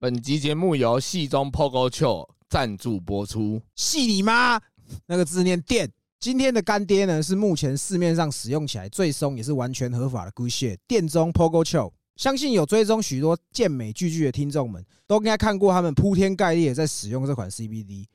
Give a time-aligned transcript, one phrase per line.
[0.00, 3.60] 本集节目由戏中 Pogo 球赞助播出。
[3.74, 4.60] 戏你妈！
[5.06, 5.90] 那个字念电。
[6.20, 11.90] 今天的干爹呢，是目前市面上使用起来最松也是完全合法的 Good Shit 电中 Pogo Chill。
[12.14, 18.06] 相信有追踪许多健美巨巨的听众们，都应该看过他们铺天盖地的在使用这款 CBD。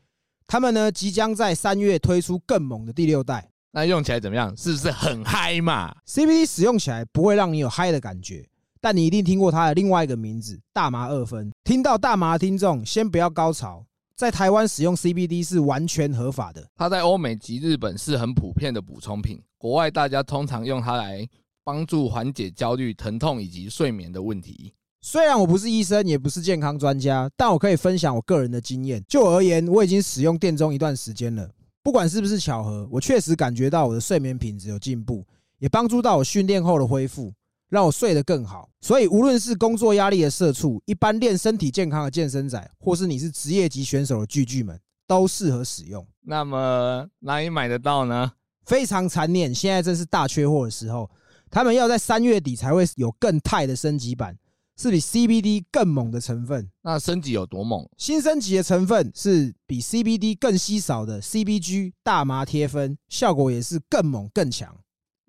[0.47, 4.55] 他们呢，即将在三月推出更猛的第六代那用起来怎么样？
[4.55, 8.47] 是不是很嗨嘛？CBD，使用起来不会让你有嗨的感觉，
[8.83, 11.49] 但你一定听过它的另外一个名字——大麻二酚。
[11.63, 16.67] 听到大麻的听众，先不要高潮，在台湾使用 CBD 是完全合法的。
[16.75, 21.25] 它在欧美及日本是很普遍的补充品，国外大家通常用它来
[21.63, 24.73] 帮助缓解焦虑、疼痛以及睡眠的问题。
[25.01, 29.01] 虽然我不是医生，也不是健康专家，但我可以分享我个人的经验。
[29.07, 31.49] 就我而言，我已经使用电中一段时间了。
[31.81, 35.25] 不管是不是巧合，我确实感觉到我的睡眠品质有进步，
[35.59, 37.31] 也帮助到我训练后的恢复，
[37.73, 38.69] 让我睡得更好。
[38.81, 46.05] 所以，无论是工作压力的社畜，一般练身体健康的健身仔，或是你是职业级选手的巨巨们，都适合使用。
[46.21, 48.33] 那么哪里买得到呢？
[48.65, 51.09] 非常残念，现在正是大缺货的时候，
[51.49, 54.37] 他们要在三月底才会有更泰的升级版，
[54.77, 56.69] 是比 CBD 更猛的成分。
[56.83, 57.89] 那升级有多猛？
[57.97, 64.77] 新升级的成分是比 CBD 更稀少的 CBG 大麻贴分，效果也是更猛更强。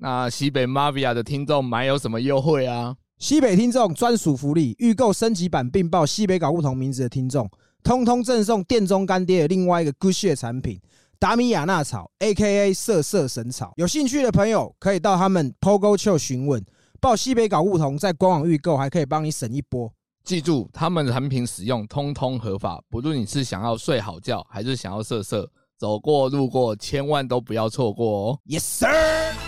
[0.04, 2.94] 那西北 Mavia 的听众买有什么优惠啊？
[3.18, 7.48] 西北听众专属福利，预购升级版并报西北搞不同名字的听众，
[7.82, 10.78] 通通赠送店中干爹的另外一个 Good Shit 产品
[11.18, 12.74] 达米亚纳草 （A.K.A.
[12.74, 13.72] 色色神草）。
[13.80, 16.62] 有兴趣的朋友可以到他们 Pogo 秀询问，
[17.00, 19.90] 报西北搞不同，在官网预购还可以帮你省一波。
[20.22, 28.38] 记住，他们的产品使用通通合法，不论你是想要睡好觉，还是想要色色，走过路过，千万都不要错过哦。
[28.46, 29.43] Yes sir。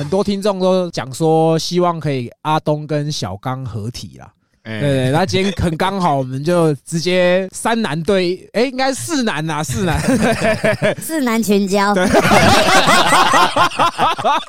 [0.00, 4.32] 很多听众都讲说，希望可以阿东跟小刚合体啦。
[4.62, 4.80] 哎。
[4.80, 10.00] 对对，那今天很刚好，我们就直接三男对，哎，应该四男呐，四男。
[10.98, 11.94] 四男全交，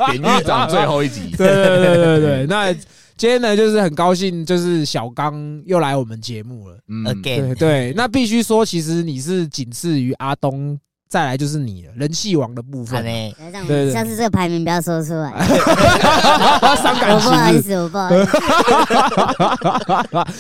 [0.08, 2.74] 典狱长最后一集， 对对对对对，那
[3.18, 6.78] 今天呢，就是很高兴，就是小刚又来我们节目了。
[6.88, 7.04] 嗯。
[7.04, 10.80] Again，对对，那必须说，其实你是仅次于阿东，
[11.12, 13.04] 再来就是你了，人气王的部分。
[13.04, 13.34] 对
[13.68, 15.30] 对下次这个排名不要说出来，
[16.82, 18.38] 伤感我不好意思，我不好意思。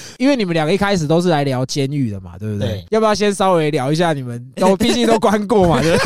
[0.18, 2.86] 因为你们两个一开始都是来聊监狱的嘛，对不对对？
[2.92, 6.00] 要不要先稍微聊一下你们都 毕竟都关过嘛，对不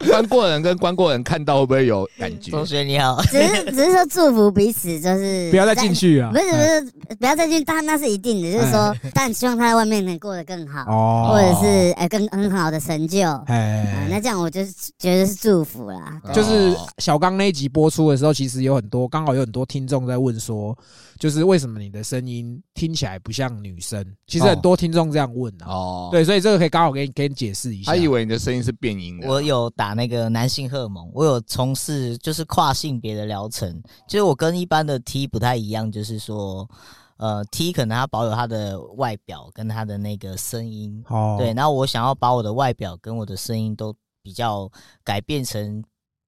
[0.00, 0.08] 对？
[0.10, 2.50] 关过人跟关过人看到会不会有感觉？
[2.50, 6.38] 同学你好，只是只是说祝福彼此，就是不要再进去啊不！
[6.38, 6.80] 是不是，
[7.16, 13.26] 不要再进去，但那是一定的，就是说，但希望他在外面能过得更好，哦或者是哎更很好的成就。
[13.26, 16.20] 啊，哎，那这样我就是觉得是祝福啦。
[16.34, 20.76] 就是小刚那一集播出的时候，其实有很多刚好有很多听众在问说，
[21.18, 24.04] 就是为什么你的声音听起来不像女生？
[24.26, 25.66] 其实很多听众这样问啊。
[25.66, 27.92] 哦，对，所以这个可以刚好给你给你解释一下。
[27.92, 29.28] 他以为你的声音是变音的。
[29.28, 36.68] 我有打那个男性荷尔蒙，我有从事就是跨性别的疗程，就是我跟一般的 T 不太一样，就是说，
[37.22, 43.94] 呃，T 可能他保有他的外表跟他的那个声音，哦，对，然后我想要把我的外表跟我的声音都
[44.24, 44.68] 比较
[45.04, 45.84] 改变成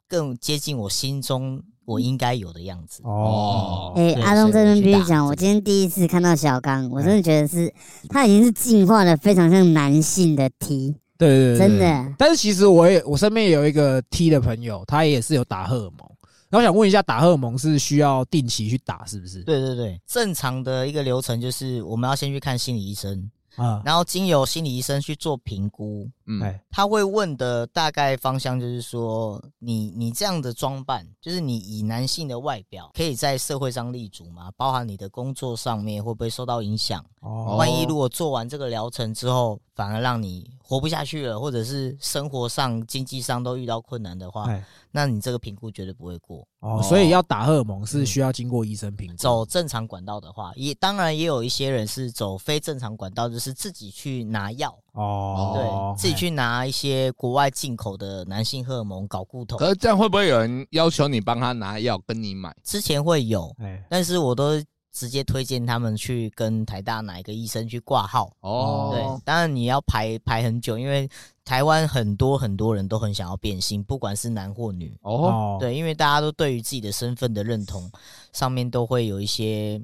[0.08, 3.02] 更接近我心中我应该有的样子。
[3.02, 7.74] 哦，哎、对阿东这边必须讲，我今天第一次看到小刚，我真的觉得是
[8.08, 11.78] 他已经是进化的非常像男性的 T，对对对，真。
[11.80, 12.14] 的。
[12.16, 16.08] 但是其实我也我身边也有一个 T 的朋友，他也是有打荷尔蒙。
[16.54, 19.42] 然后想问一下，打荷尔蒙是需要定期去打，是不是？
[19.42, 34.52] 对对对，正常的一个流程就是我们要先去看心理医生，啊，然后经由心理医生去做评估，嗯，哎，他会问的大概方向就是说，你你这样的装扮，就是你以男性的外表可以在社会上立足吗？
[34.56, 37.04] 包含你的工作上面会不会受到影响？
[37.18, 44.64] 哦万一如果做完这个疗程之后，反而让你活不下去了，或者是生活上、经济上都遇到困难的话，哎
[44.96, 46.46] 那你这个评估绝对不会过。
[46.60, 49.16] 哦，所以要打荷尔蒙是需要经过医生评估。
[49.16, 55.52] 走正常管道的话，也当然也有一些人是走非正常管道，就是自己去拿药，哦，
[55.96, 59.58] 对，自己去拿一些国外进口的男性荷尔蒙搞固酮。
[59.58, 62.54] 可是这样会不会有人要求你帮他拿药跟你买？
[62.62, 64.62] 之前会有，哎，但是我都
[64.94, 68.30] 直接推荐他们去跟台大哪一个医生去挂号。
[68.40, 71.10] 哦，对，当然你要排排很久，因为
[71.44, 74.96] 台湾很多很多人都很想要变性，不管是男或女。
[75.02, 77.90] 哦，哦，对，因为大家都对于自己的身份的认同
[78.32, 79.82] 上面都会有一些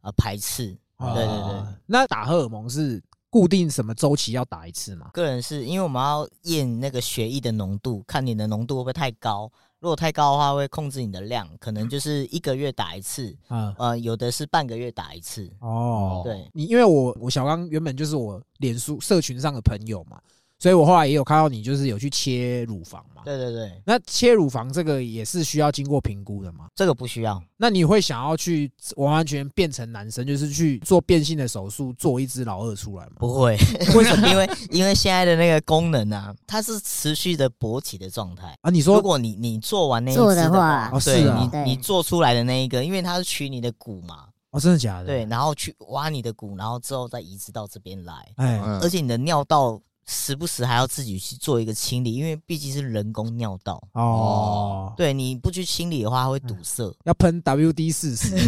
[0.00, 0.76] 呃排斥。
[0.96, 5.10] 哦对对对，那打荷尔蒙是固定什么周期要打一次吗？
[5.12, 9.52] 个人是因为我们要验那个血液的浓度，看你的浓度会不会太高。
[9.86, 15.48] 如果太高的话，会控制你的量，可能就是一个月打一次，嗯、呃，有的是半个月打一次。
[15.60, 20.20] 哦，对，你因为我我小刚原本就是我脸书社群上的朋友嘛，
[20.58, 23.22] 所以我后来也有看到你就是有去切乳房嘛。
[23.24, 26.66] 对对对，那切乳房这个也是需要经过评估的嘛？
[26.76, 27.42] 这个不需要。
[27.56, 33.16] 那你会想要去完完全变成男生，就是去做变性的手术，做一只老二出来吗？
[33.18, 33.56] 不会，
[33.96, 34.28] 为什么？
[34.28, 38.56] 因为因为现在的那个功能啊，它是持续的勃起的状态。
[38.60, 45.06] 啊，你说如果你你做完那一做只的的话哦对是啊你你做出来的那一个，因为它是取你的骨嘛，哦，真的假的？
[45.06, 53.82] 对，，然后去挖你的骨，然后之后再移植到这边来，哎，嗯而且你的尿道时不时还要自己去做一个清理，因为毕竟是人工尿道。
[53.92, 56.94] 哦，对，你不去清理的话，它会堵塞。
[57.04, 58.36] 要喷 WD 四十，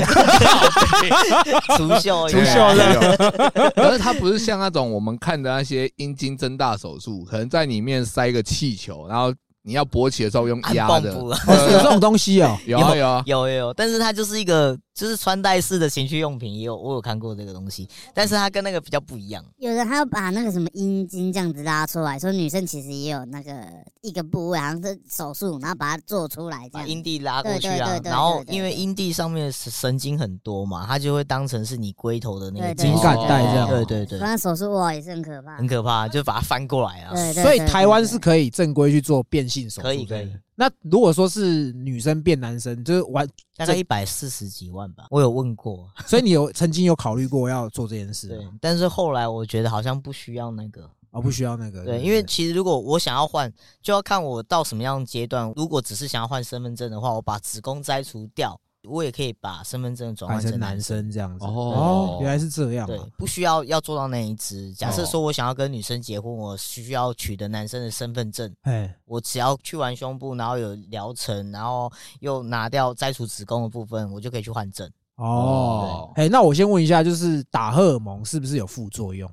[1.76, 9.34] 除 锈，除锈的， 可是它不是像那种我们看的那些阴茎增大手术，可能在里面塞一个气球，然后
[9.68, 11.12] 你要勃起的时候用压的。
[11.12, 12.56] 有这种东西哦。
[12.64, 19.44] 有啊有啊，有有有，但是它就是一个就是穿戴式的情趣用品，也有我有看过这个东西，但是它跟那个比较不一样。
[19.58, 23.52] 有人还要把那个什么阴茎这样子拉出来，说女生其实也有那个
[24.00, 26.86] 一个部位，好像是手术，然后把它做出来这样。
[26.86, 35.66] 把阴蒂拉过去啊对对对，然后因为阴蒂上面的神神经很多嘛，它就会当成是你龟头的那个对对敏感带这样对对对反正手术哇也是很可怕很。
[35.66, 37.12] 可怕，就把它翻过来啊。
[37.14, 40.30] 对对所以台湾是可以正规去做变性手术，可以可以。
[40.54, 43.26] 那如果说是女生变男生，就是完，
[43.56, 53.50] 大概一百四十几万吧，我有问过， 所以你有曾经有考虑过要做这件事对？，但是后来我觉得好像不需要那个，哦，不需要那个，对，因为其实如果我想要换，
[53.80, 55.50] 就要看我到什么样的阶段。
[55.56, 61.10] 如果只是想要换身份证的话，我把子宫摘除掉，我也可以把身份证转换成男男生。
[61.10, 61.44] 这样子。
[61.44, 64.72] 哦哦，原来是这样对啊。，不需要要做到那一只。
[64.74, 71.90] 假设哦说我想要跟女生结婚，我需要取得男生的身份证，哎，我只要去完胸部，然后有疗程，然后
[72.20, 74.90] 又拿掉摘除子宫的部分，我就可以去换证。
[75.16, 79.28] 哦，哎，那我先问一下，就是打荷尔蒙是不是有副作用？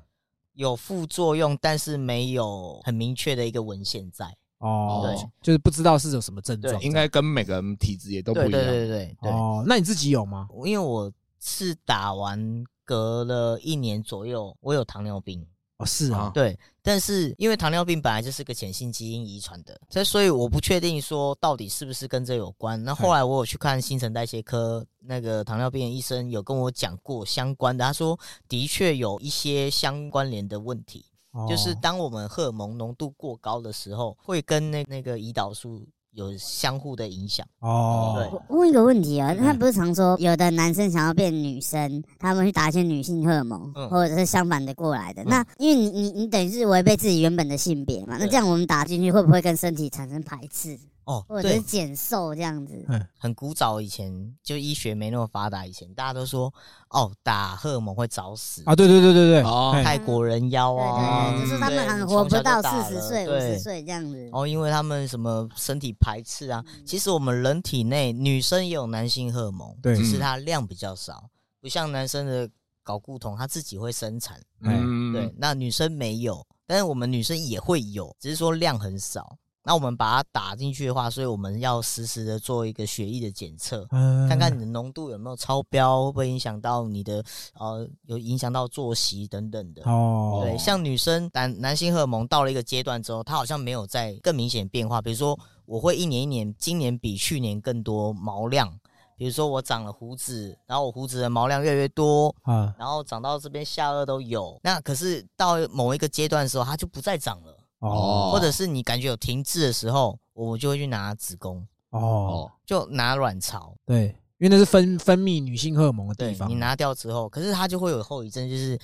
[0.54, 4.34] 有副作用，但是没有很明确的一个文献在。
[4.58, 6.80] 哦，对，就是不知道是有什么症状。
[6.82, 8.72] 应该跟每个人体质也都不对对一样。
[8.72, 10.48] 对对对，哦，那你自己有吗？
[10.64, 15.46] 因为我是打完隔了一年左右，我有糖尿病。
[15.78, 22.82] 哦，是啊啊，对，但是因为糖尿病本来就是个显性基因遗传的，所以所以我不确定说到底是不是跟这有关。
[22.82, 28.18] 那后来我有去看新陈代谢科那个糖尿病的医生，有跟我讲过相关的，他说
[28.48, 31.04] 的确有一些相关联的问题，
[31.36, 37.46] 哦就是当我们荷尔蒙浓度过高的时候，会跟那那个胰岛素有相互的影响。
[37.60, 38.40] 哦，对。
[38.48, 43.88] 我问一个问题啊，他不是常说有的男生想要变女生，他们去打一些女性荷尔蒙，嗯。
[43.90, 45.22] 或者是相反的过来的。
[45.24, 45.44] 那。
[45.58, 48.28] 因为你你你等于是违背自己原本的性别嘛，那对。
[48.28, 52.84] 这样我们打进去会不会跟身体产生排斥，哦，或者是，减瘦这样子？
[52.88, 56.52] 嗯很古早以前，就医学没那么发达以前，大家都说
[56.90, 64.28] 哦，打荷尔蒙会早死啊，对对对对对，哦哎泰国人妖对啊，对对，就是他们对很活不到四十岁、五十岁这样子。
[64.32, 71.30] 哦，因为他们什么身体排斥啊，其实我们人体内女生也有男性荷尔蒙，对只是它量比较少，
[71.60, 72.50] 不像男生的
[72.84, 79.38] 睾固酮，它自己会生产，嗯，对，那女生没有，但是我们女生也会有，只是说量很少。
[79.66, 87.20] 那我们把它打进去的话，所以我们要实时的做一个血液的检测，嗯看看你的浓度有没有超标，会不会影响到你的
[87.58, 89.82] 呃，有影响到作息等等的。
[89.90, 95.02] 哦，对，像女生男男性荷尔蒙到了一个阶段之后，它好像没有再更明显变化。
[95.02, 98.72] 比如说，我会一年一年，今年比去年更多毛量。
[99.18, 104.60] 比如说我长了胡子，然后我胡子的毛量越来越多，啊，然后长到这边下颚都有。
[104.62, 113.74] 那可是到某一个阶段的时候，它就不再长了，哦或者是你感觉有停滞的时候，我就会去拿子宫，哦，哦，就拿卵巢。
[113.84, 114.06] 对，
[114.38, 118.78] 因为那是分分泌女性荷尔蒙的地方，你拿掉之后，可是它就会有后遗症，就是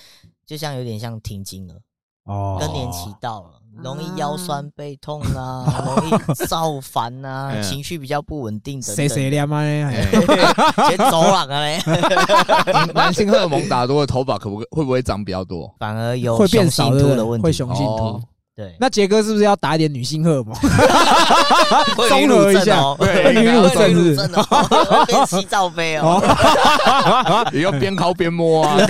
[0.47, 1.75] 就像有点像停经了。
[2.25, 3.51] 哦，更年期到了，
[3.83, 9.17] 容易腰酸背痛啊， 容易躁烦啊， 嗯情绪比较不稳定等谁等。
[9.17, 9.59] 谁凉啊？
[9.59, 10.09] 哎
[10.89, 11.81] 先走了啊嘞，
[12.95, 15.75] 男性荷尔蒙打多了，头发可不可会不会长比较多？
[15.81, 17.53] 反而有会变性秃的问题。
[17.53, 18.23] 雄性秃哦。
[18.55, 20.55] 对，那杰哥是不是要打一点女性荷尔蒙？
[21.97, 24.43] 会综合一下对女乳症是女乳症哦，
[24.91, 26.21] 会变洗澡杯哦。
[27.53, 28.77] 也要边敲边摸啊，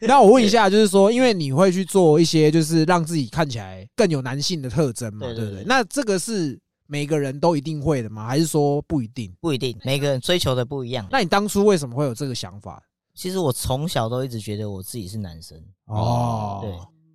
[0.00, 5.50] 那我问一下，就是说，因为你会去做一些，就是让自己看起来更有男性的特征嘛，对不对？
[5.50, 6.58] 对那这个是
[6.88, 8.26] 每个人都一定会的吗？
[8.26, 9.32] 还是说不一定？
[9.40, 11.06] 不一定，每个人追求的不一样。
[11.08, 12.82] 那你当初为什么会有这个想法？
[13.14, 15.56] 其实我从小都一直觉得我自己是男生，
[15.86, 16.72] 哦，对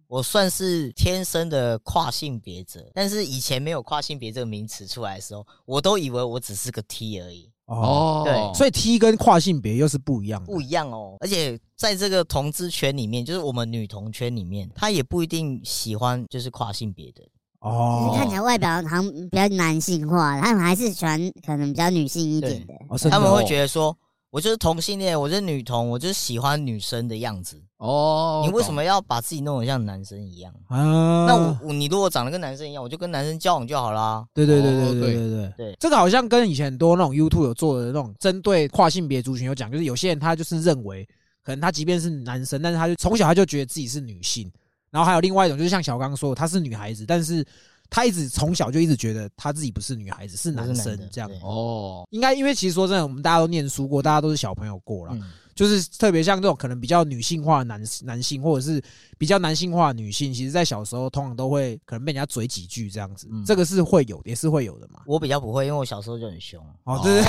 [0.10, 11.16] 我算是天生的跨性别者，但是以前没有跨性别这个名词出来的时候，我都以为我只是个 T 而已，哦，哦，对所以 T 跟跨性别又是不一样的，不一样哦。
[11.20, 17.22] 而且在这个同志圈里面，就是我们女同圈里面，他也不一定喜欢就是跨性别的。
[17.62, 22.74] 就哦是，看起来外表好像比较男性化，他们还是喜欢可能比较女性一点的。
[23.12, 23.96] 他们会哦觉得说，
[24.32, 27.60] 我就是同性恋，我就是女同，我就是喜欢女生的样子。
[27.78, 30.54] 哦，你为什么要把自己弄得像男生一样？
[30.68, 34.24] 啊，那我我你如果长得跟男生一样，我就跟男生交往就好啦。
[34.34, 41.08] 对对对对对对对这个好像跟以前很多那种 YouTube 有做的那种针对跨性别族群有讲，就是有些人他就是认为，
[41.42, 44.52] 可能他即便是男生，但是他就从小他就觉得自己是女性，
[44.92, 47.44] 然后还有另外一种就是像小刚说的，她是女孩子，但是
[47.90, 51.30] 他一直从小就一直觉得他自己不是女孩子，是男生这样。
[51.42, 55.24] 哦，应该因为其实说真的，我们大家都念书过，大家都是小朋友过了，嗯，
[55.56, 58.82] 就是特别像这种可能比较女性化的男男性，或者是
[59.18, 65.02] 比较男性化的女性，其实在小时候通常都会可能被人家嘴几句这样子，嗯这个是会有，也是会有的嘛。
[65.06, 66.64] 我比较不会，因为我小时候就很凶。
[66.84, 67.28] 哦，这是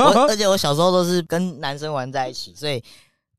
[0.00, 2.82] 我而且我小时候都是跟男生玩在一起，所以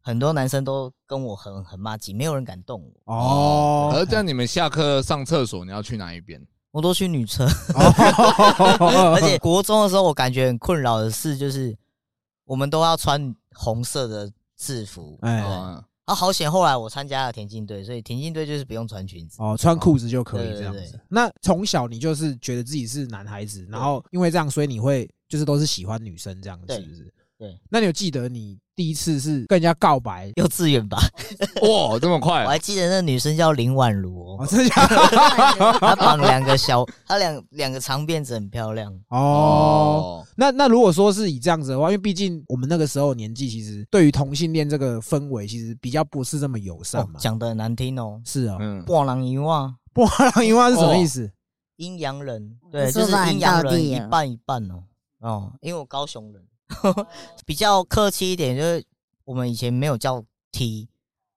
[0.05, 6.39] 很多男生都跟我很很骂鸡，没有人敢动我，哦，而这样你们下课上厕所，你要去哪一边？
[6.69, 7.43] 我都去女厕。
[7.73, 11.75] 哦 而且国中的时候，我感觉很困扰的事就是，
[12.43, 15.17] 我们都要穿红色的制服。
[15.21, 16.51] 哎哦啊，好险！
[16.51, 19.37] 后来我参加了田径队，所以田径队就是不用穿裙子。
[19.41, 20.99] 哦，穿裤子就可以这样子。
[21.09, 27.11] 那从小你就是觉得自己是男孩子，然后因为这样，所以你会就是都是喜欢女生这样子，是不是？
[27.37, 27.59] 对。
[27.69, 30.31] 那你有记得你第一次是跟人家告白？
[30.35, 30.97] 幼稚园吧，
[31.63, 34.95] 哇，这么快我快还记得那女生叫林婉如哦，哦，真的假的？
[35.79, 38.93] 她绑两个小，她两两个长辫子很漂亮。
[39.09, 47.19] 哦，，那那如果说是以这样子的话，因为毕竟我们那个时候年纪，其实对于同性恋这个氛围，其实比较不是这么友善哦嘛。
[47.19, 51.31] 讲的难听哦，是啊，嗯，波浪一万波浪银花是什么意思？
[51.77, 54.83] 阴阳人，对，就是阴阳人一半一半哦。
[55.19, 56.41] 哦，因为我高雄人，
[57.45, 58.85] 比较客气一点，就是
[59.23, 60.89] 我们以前没有叫 T，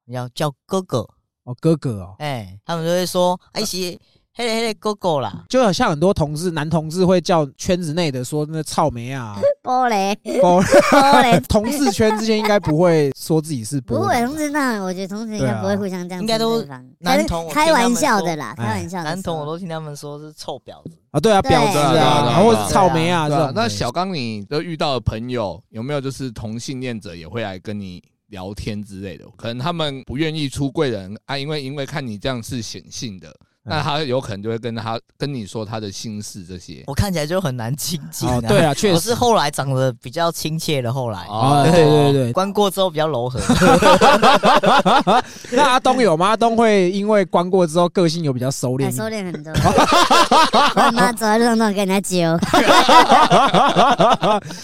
[0.06, 1.08] 要叫哥哥，
[1.44, 3.98] 哦，哥哥哦，哎、他们就会说，哎，是
[4.34, 16.62] 黑嘞黑嘞哥哥啦，就好像很多同志男同志会叫圈子内的说那草莓啊， 玻璃，哦玻璃，同志圈之间应该不会说自己是不会，玻璃同志那我觉得同志应该不会互相这样应该都
[17.00, 18.64] 男同开玩笑的啦，哎。
[18.64, 19.02] 开玩笑。
[19.02, 22.00] 男同我都听他们说是臭婊子，啊，对啊，婊子啊对。
[22.00, 23.44] 啊对啊，啊或者是草莓啊这种。
[23.46, 29.24] 对啊那小刚，你都遇到的朋友有没有就是同性恋者也会来跟你聊天之类的？
[29.36, 33.34] 可能他们不愿意出柜人啊，因为因为看你这样是显性的，
[33.68, 36.82] 那他有可能就会跟他跟你说他的心事这些。
[36.86, 41.20] 我看起来就很难亲近、哦，对啊， 确实我是后来长得比较亲切的，后来。
[41.20, 42.32] 啊，对对对。
[42.32, 43.38] 关过之后比较柔和，
[45.52, 46.28] 那阿东有吗？
[46.28, 52.38] 阿东会因为关过之后个性有比较收敛收敛很多，我妈走在路上都跟人家揪，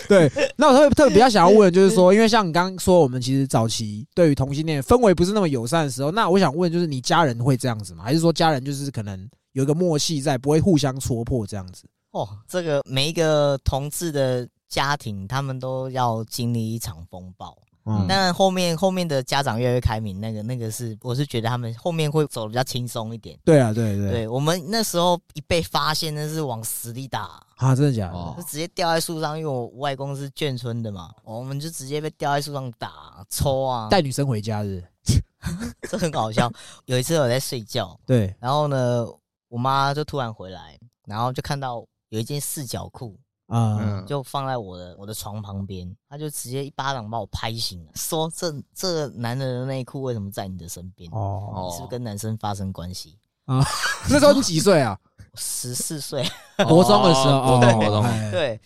[0.08, 8.04] 对，那我特别特别比较想要问的就是说，因为像你刚刚说，我们其实早期对于同性恋氛围不是那么友善的时候，那我想问，就是你家人会这样子吗？
[8.04, 11.84] 还是说家人就是可能有一个默契在，不会互相戳破这样子？
[12.12, 17.58] 哦，这个每一个同志的家庭，他们都要经历一场风暴。
[17.86, 23.38] 嗯，但后面后面的家长越来越开明，那个那个是，我是觉得他们后面会走的比较轻松一点。
[23.44, 28.14] 对啊，对对对我们那时候一被发现，那是往死里打，啊，真的假的？
[28.14, 34.82] 哦就直接吊在树上，因为我外公是眷村的嘛，我们就直接被吊在树上打、抽啊，带女生回家是
[35.88, 36.50] 这很搞笑。
[36.86, 39.06] 有一次我在睡觉，对，然后呢，
[39.48, 51.10] 我妈就突然回来，然后就看到有一件四角裤，啊，嗯，就放在我的我的床旁边，她就直接一巴掌把我拍醒了，说这这男人的内裤为什么在你的身边？
[51.12, 53.64] 哦，你是不是跟男生发生关系啊？
[54.08, 54.98] 那时候你几岁啊？
[55.36, 56.24] 十四岁，
[56.68, 58.60] 国中的时候，哦哦，国中哎对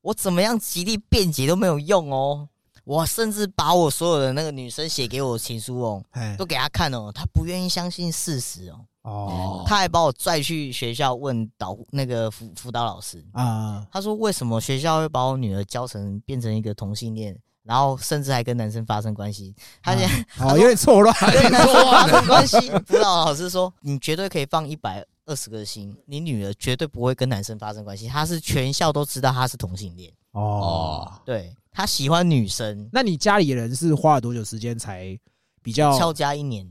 [0.00, 2.48] 我怎么样极力辩解都没有用哦。
[2.88, 9.64] 我甚至把我所有的那个女生写给我的情书哦，哎都给她看哦，她不愿意相信事实哦，哦。
[9.66, 19.54] 她还把我拽去学校问导那个辅辅导老师，啊，他说为什么学校会把我女儿教成变成一个同性恋，然后甚至还跟男生发生关系？
[19.82, 31.12] 他现在 哦，有点错乱，跟男生发生关系，辅导 老师说你绝对可以放一百二十个心，你女儿绝对不会跟男生发生关系，她是全校都知道她是同性恋，哦哦。
[31.26, 35.16] 对她喜欢女生，那你家里人是花了多久时间才
[35.62, 35.96] 比较？
[35.96, 36.68] 翘家一年，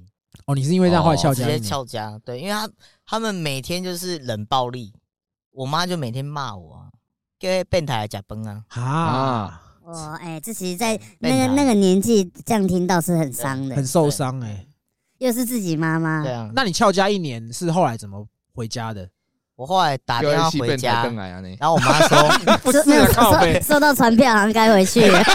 [0.47, 1.63] 哦，你是因为这样后来翘直接家一年？
[1.63, 2.69] 翘家，对，因为他
[3.05, 4.93] 他们每天就是冷暴力，
[5.51, 6.89] 我妈就每天骂我啊，
[7.39, 8.65] 给变态来假崩啊。
[8.67, 13.77] 啊啊，哇，哎，这其实，在那个那个年纪这样听到是很伤的。
[13.77, 14.67] 很，受伤哎。
[15.19, 16.21] 又是自己妈妈。
[16.21, 19.09] 对，啊，那你翘家一年是后来怎么回家的？
[19.57, 21.03] 我后来打电话回家。
[21.59, 22.29] 然后我妈说，
[22.63, 25.19] 不收没有靠背收收到传票，好像该回去了。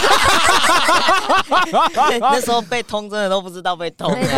[2.20, 4.30] 那时候被通真的都不知道被通，一定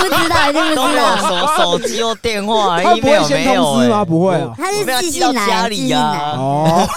[0.00, 1.28] 不知道，一定不都没有知道。
[1.28, 3.98] 什么手机或电话他不会先没有通知吗？
[3.98, 4.52] 欸不会啊。
[4.56, 6.88] 他是寄到家来，寄里啊信来，呀， 哦，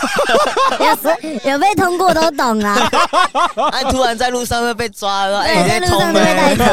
[1.46, 2.90] 有被通过都懂啊。
[3.72, 6.64] 哎，突然在路上会被抓了，对，哎，在路上就被带走。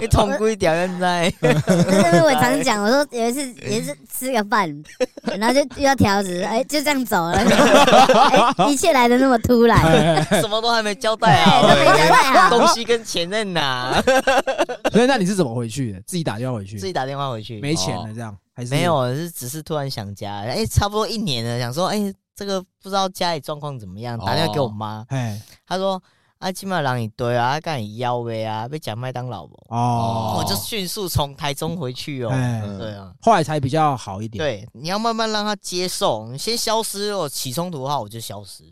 [0.00, 4.68] 你通归条现在，就是我常讲，我说有一次也是吃个饭，
[5.38, 7.32] 然后就又要条子， 哎，就这样走了。
[7.38, 9.80] 哎，一切来的那么突然，
[10.40, 12.50] 什么都还没交代对，都啊，没交代好。
[12.58, 14.02] 东西跟钱在哪？
[14.92, 16.00] 所以那你是怎么回去的？
[16.06, 16.86] 自己打电话回去自？
[16.86, 18.82] 己打电话回去，没钱了这样还是没？
[18.82, 26.02] 有，是只是突然想家，哎，差不多一年了，想说，哎，这个不知道家里状况怎么样，打电话给我妈，哎她说。
[26.44, 29.54] 啊，起码让你对啊，干你腰呗啊，被讲麦当劳不？
[29.70, 32.28] 哦，我就迅速从台中回去哦。
[32.78, 38.62] 对啊，后来才比较好一点。，对，你要慢慢让他接受，你先消失，哦起冲突的话我就消失。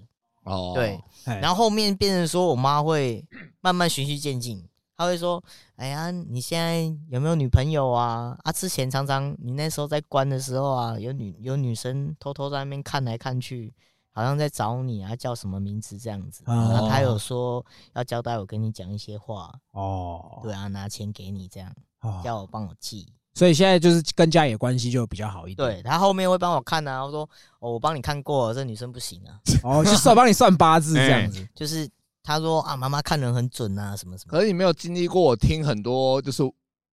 [0.44, 3.24] 哦，对，哎然后后面变成说我妈会
[3.62, 4.62] 慢慢循序渐进，
[4.98, 5.42] 她会说
[5.76, 8.36] ：“哎呀，你现在有没有女朋友啊？
[8.44, 13.72] 啊，之前常常你那时候在关的时候啊，有女有女生偷偷在那边看来看去，
[14.12, 16.44] 好像在找你啊，叫什么名字这样子。
[16.46, 17.64] 哦啊，他有说
[17.94, 25.66] 要交代我跟你讲一些话，哦，对啊，拿钱给你这样，哦，叫我帮我记。”所以现在就是跟家里的关系就比较好一点。
[25.66, 27.22] 对他后面会帮我看啊，我说
[27.60, 31.48] 哦，我帮你看过了，这女生不行啊， 哦，就算帮你算八字这样子。
[31.56, 31.88] 就是
[32.22, 34.30] 他说啊，妈妈看人很准啊，什么什么。
[34.30, 36.42] 可是你没有经历过，我听很多就是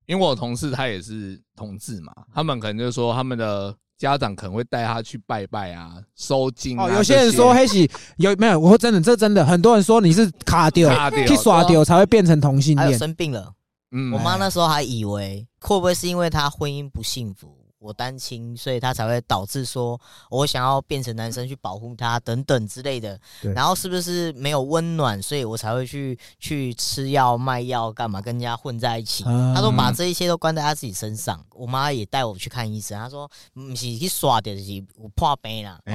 [0.06, 6.86] 因为我同事他也是同志嘛，他们可能就是说他们的家长可能会带他去拜拜啊、收金啊。
[6.86, 8.58] 哦，有些人说这黑喜有没有？
[8.58, 12.98] 我说真的，这真的很多人说你是卡丢卡掉去耍丢才会变成同性恋。
[12.98, 13.52] 生病了，
[13.92, 20.00] 嗯我妈那时候还以为会不会是因为她婚姻不幸福，我单亲，所以他才会导致说
[20.30, 23.20] 我想要变成男生去保护她等等之类的。
[23.56, 29.24] 然后是不是没有温暖，所以我才会去去吃药卖药干嘛，跟人家混在一起？
[29.24, 31.44] 啊她说把这一切都关在他自己身上。
[31.52, 35.94] 我妈也带我去看医生，她说不是去刷的，就是有破病啦，是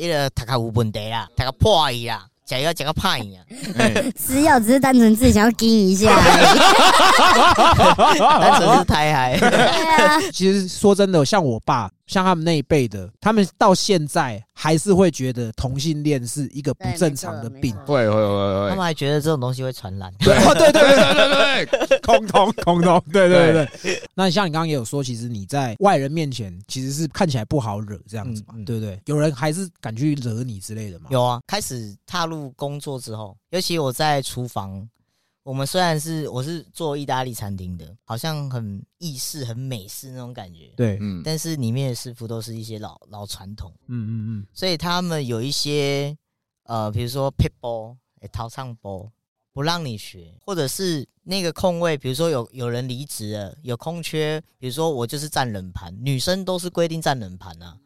[0.00, 2.26] 那个头壳有问题啦，头壳破去啦。
[2.56, 3.38] 食药食个歹 啊，
[3.78, 6.10] 哎吃药只是单纯自己想要惊一下。
[6.14, 9.36] 而 单纯是太嗨。
[9.42, 9.48] 对
[10.06, 17.74] 啊，其实说真的，像我爸，像他们那一辈的，他们到现在还是会觉得同性恋是一个不正常的病。
[17.86, 20.12] 会会会他会们还觉得这种东西会传染。
[20.18, 24.02] 对哦对对对对对对对，空通空通，对对对对。
[24.14, 29.00] 那像你刚刚也有说，其实你在外人面前其实是看起来不好惹这样子嘛嗯，嗯对不对？
[29.06, 31.06] 有人还是敢去惹你之类的嘛？
[31.10, 34.86] 有啊，开始踏入工作之后，尤其我在厨房，
[35.44, 46.16] 我们虽然是我是做意大利餐厅的，好像很意式、很美式那种感觉，对，嗯，但是里面的师傅都是一些老老传统，嗯嗯嗯，所以他们有一些
[46.64, 49.10] 呃，比如说 p i t ball、欸、逃唱 ball
[49.52, 57.76] 不让你学，或者是那个空位，比如说有有人离职了，有空缺，比如说我就是站冷盘，女生都是规定站冷盘啊，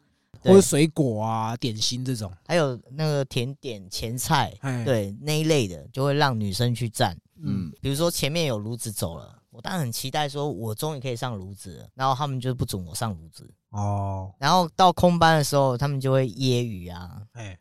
[0.43, 7.17] 对或者水果啊、点心这种，还有那个甜点、前菜，哎，对那一类的，就会让女生去站。
[7.39, 13.49] 嗯，比如说前面有炉子走了，我当然很期待说，我终于可以上炉子了，然后他们就不准我上炉子。
[13.69, 17.59] 哦，然后到空班的时候，他们就会揶揄啊，哎，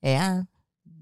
[0.00, 0.46] 哎呀，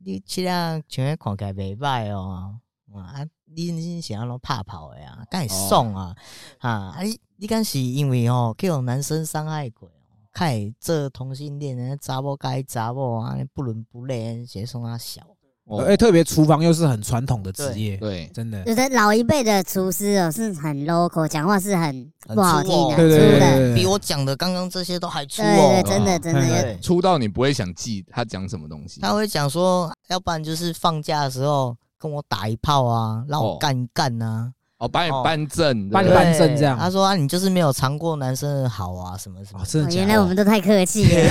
[0.04, 2.58] 你这样全会看起来袂歹哦，
[2.94, 5.24] 啊，你你是安怎拍跑的啊？
[5.30, 6.16] 敢会爽啊？
[6.58, 9.90] 啊，啊你你敢是因为哦，去有男生伤害过？
[10.32, 15.33] 看这同性恋的查某该查某啊，不伦不类，直接送他小。
[15.64, 15.82] 哦。
[15.82, 25.90] 哎，特别厨房又是很传统的职业，对，真的，有的老一辈的厨师哦是很 local，讲话是很很不好听的，对对粗的，对对比我讲的刚刚这些都还粗对哦对，。
[25.90, 33.58] 真的真的粗到，你不会想记他讲什么东西，他会讲说，要不然就是放假的时候跟我打一炮啊，让我哦。
[33.58, 35.08] 干一干啊，哦，把你哦扳
[35.48, 39.64] 正，扳对不对扳正这样他说啊，你就是没有尝过男生的好啊，什么什么哦，。
[39.66, 40.00] 真的哦假的？
[40.00, 41.10] 原来我们都太客气了，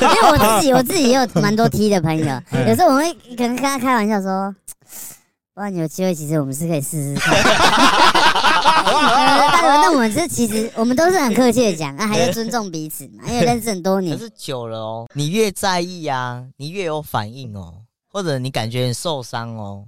[0.00, 4.54] 因为我自己我自己也有蛮多 T 的朋友，哎 有时候我会可能跟他开玩笑说，
[5.54, 7.34] 不然有机会其实我们是可以试试看。
[8.80, 14.16] 呃但但我们这其实我们都是很客气的讲，啊，还是尊重彼此嘛，因为认识很多年。
[14.16, 17.74] 可是久了哦，你越在意啊，你越有反应哦，
[18.10, 19.84] 或者你感觉很受伤哦，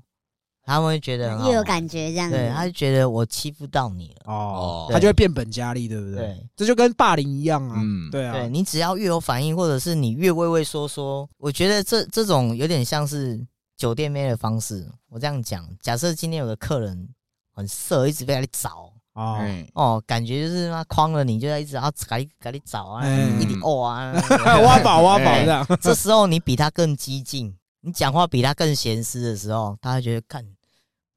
[0.64, 2.36] 他们会觉得很好又有感觉这样子。
[2.36, 4.32] 对，他就觉得我欺负到你了。
[4.32, 6.16] 哦，对他就会变本加厉，对不对？
[6.16, 7.76] 对，这就跟霸凌一样啊。
[7.78, 13.44] 嗯对啊，对你只要越有反应，或者是你越畏畏缩缩，我觉得这这种有点像是
[13.76, 14.88] 酒店妹的方式。
[15.08, 17.08] 我这样讲，假设今天有个客人
[17.54, 18.92] 很色，一直被他找。
[19.14, 24.10] 哦，哎，哦，感觉就是他诓了你，就要一直要赶紧赶紧找啊，嗯一直哦啊。
[24.64, 25.66] 挖宝挖宝哎这样。
[25.82, 30.46] 这时候你比他更激进，你讲话比他更闲思的时候，他会觉得看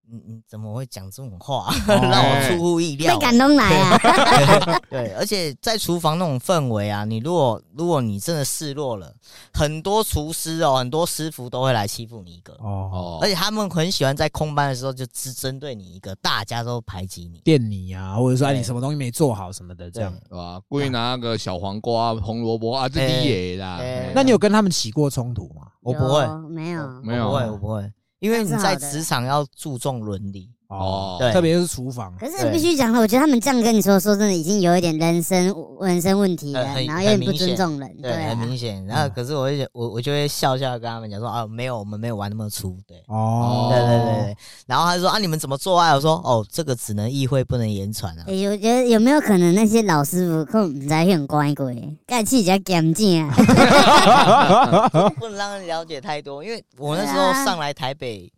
[0.08, 3.26] 你你怎么会讲这种话， 让我出乎意料被。
[3.26, 4.80] 感动来啊！
[4.90, 9.14] 对，而且在厨房那种氛围啊，你如果如果你真的示弱了，
[9.54, 17.40] 很多厨师哦，很多师傅都会来欺负你一个，哦，哦而，且他们很喜欢在空班的时候就只针对你一个，大家都排挤你。
[17.44, 20.14] 电你啊，或者说哎你什么东西没做好什么的这样。
[20.30, 20.62] 对吧？
[20.70, 23.80] 故意拿那个小黄瓜、红萝卜啊，这哎你也啦。
[24.14, 25.68] 那你有跟他们起过冲突吗？
[25.82, 27.02] 我不会，有没有？
[27.02, 30.55] 没有不会，我不会，因为你在职场要注重伦理。
[30.68, 32.14] 哦对特别是厨房。
[32.20, 38.46] 可是必须讲了，我觉得他们这样跟你说，说真的，已经有一点人生人身问题了然后有点不尊重人，对，啊很。
[38.46, 38.86] 明显。
[38.86, 43.04] 然后可是我会我我就会笑笑跟他们讲说啊，没有，我们没有玩那么粗，对。
[43.08, 45.94] 哦，对对对对，然后他就说啊，你们怎么做爱？
[45.96, 48.24] 我说哦，这个只能意会不能言传啊。
[48.28, 51.76] 欸有有有没有可能那些老师傅可能不知道很乖乖，
[52.06, 53.36] 干气比较干净啊？
[55.18, 58.32] 不能让人了解太多，因为我那时候上来台北，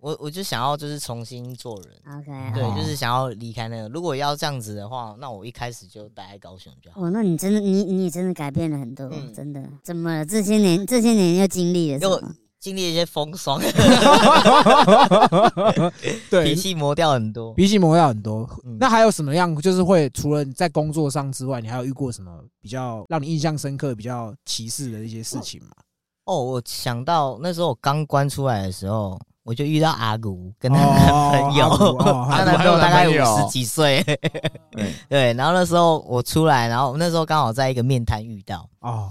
[0.00, 3.88] 我我就想要就是重新做人，OK，对，哦就是想要离开那个。
[3.88, 7.02] 如果要这样子的话，那我一开始就待在高雄就好。
[7.02, 9.62] 哦，那你真的你你真的改变了很多，嗯真的。
[9.82, 10.24] 怎么了？
[10.24, 12.34] 这些年这些年又经历了什又么？
[12.60, 13.60] 经历一些风霜，
[16.28, 17.54] 对脾，气磨掉很多。
[17.54, 18.76] 脾气磨掉很多嗯。
[18.80, 19.54] 那还有什么样？
[19.60, 25.68] 就是会除了在工作上之外，你还有遇过什么比较让你印象深刻、比较歧视的一些事情吗？
[26.24, 31.96] 哦，我想到那时候我刚关出来的时候，我就遇到阿古跟她男朋友，
[32.30, 34.02] 她 男朋友大概五十几岁，
[34.70, 34.92] 对。
[35.08, 35.32] 对。
[35.32, 39.10] 然后那时候我出来，然后那时候刚好在一个面摊遇到，哦，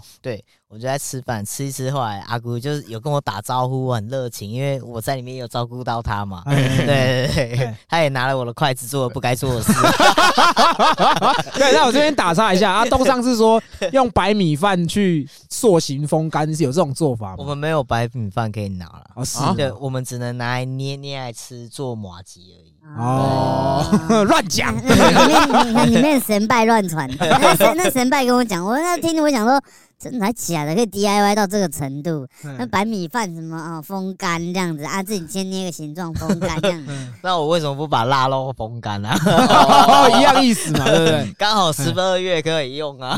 [0.70, 6.44] 我就在吃饭，吃一吃，后来阿姑就是有跟我打招呼，我很热情，因为我在里面有照顾到他嘛。
[6.46, 9.72] 哎对对对哎，他也拿了我的筷子做了不该做的事。
[11.56, 17.36] 对，那我这边打岔一下，阿 东上次说用白米饭去塑形风干，是有这种做法吗？
[17.38, 22.74] 我们没有白米饭可以拿了，哦是啊对，我们只能拿来捏捏来吃做麻吉而已。
[22.98, 23.86] 哦，
[24.28, 24.74] 乱讲。
[24.86, 29.62] 那里面你看里面神拜乱传，那神那神拜跟我讲，我那听着我讲说，
[30.00, 30.76] 真的还假的？
[30.76, 32.28] 可以 DIY 到这个程度？
[32.44, 36.92] 那嗯白米饭什么啊，风干这样子啊，自己先捏个形状风干 这样子。
[36.92, 39.18] 嗯那我为什么不把腊肉风干啊？
[39.26, 41.34] 哦，一样意思嘛，对不对？
[41.38, 43.18] 刚好十二月可以用啊，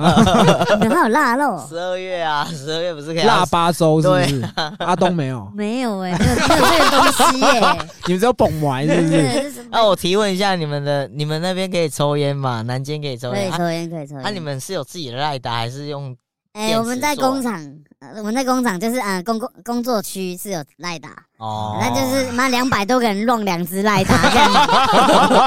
[0.82, 1.62] 你们还有腊肉？
[1.68, 4.50] 十二月啊，十二月不是可以腊八粥是不是对？
[4.80, 7.60] 阿东没有，没有哎、没有没有这个东西耶、
[8.08, 9.66] 你们只有捧完是不是？
[9.70, 12.62] 那我提问一下，你们的你们那边可以抽烟吗？
[12.64, 13.52] 南京可以抽烟？
[13.52, 14.24] 啊可以抽烟，可以抽烟。
[14.24, 16.16] 那你们是有自己的赖达，还是用？
[16.54, 17.80] 哎、我们在工厂，
[18.18, 24.72] 我们在工厂就是啊，工工工作区是有赖打，哦，那就是妈两百多个人弄两只赖打这样子，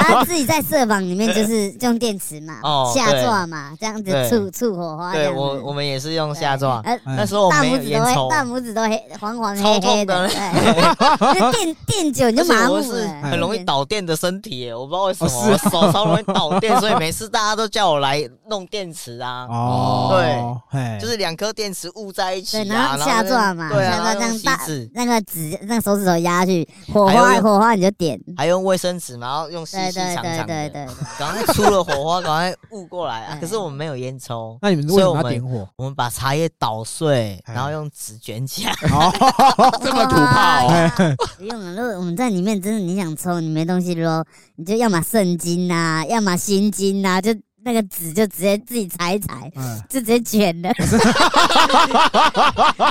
[0.02, 4.28] 他自己在社房里面就是用电池嘛，哦下抓嘛，这样子对。
[4.28, 5.30] 促促火花这对。
[5.30, 30.86] 我我们也是用下抓，呃，嗯那时候我大拇指都黑，大拇指都黑，黄黄超黑黑痛的的，对， 那电电久你就麻木我是了，很容易导电的身体，我不知道为什么，哦是我手 超容易导电，所以每次大家都叫我来弄电池啊，哦，对就是两颗电池捂在一起对，啊，然后下抓嘛，对啊，下抓这样大纸，那个指那个手指头压下去，火花火花你就点，还用卫生纸，然后用细对细长对对长的，对对，
[31.18, 33.34] 赶快出了火花，赶快捂过来啊！
[33.34, 35.68] 哎可是我们没有烟抽，那你们为什么要点火？
[35.76, 38.72] 我们把茶叶捣碎，哎然后用纸卷起来。
[38.90, 39.10] 哦，
[39.82, 44.24] 这么土炮哦，哎不用了，如果我们在里面真的你想抽，你没东西搂，
[44.56, 47.32] 你就要么圣经呐，要么心经呐，就
[47.64, 50.72] 那个纸就直接自己裁一裁，嗯，就直接剪了。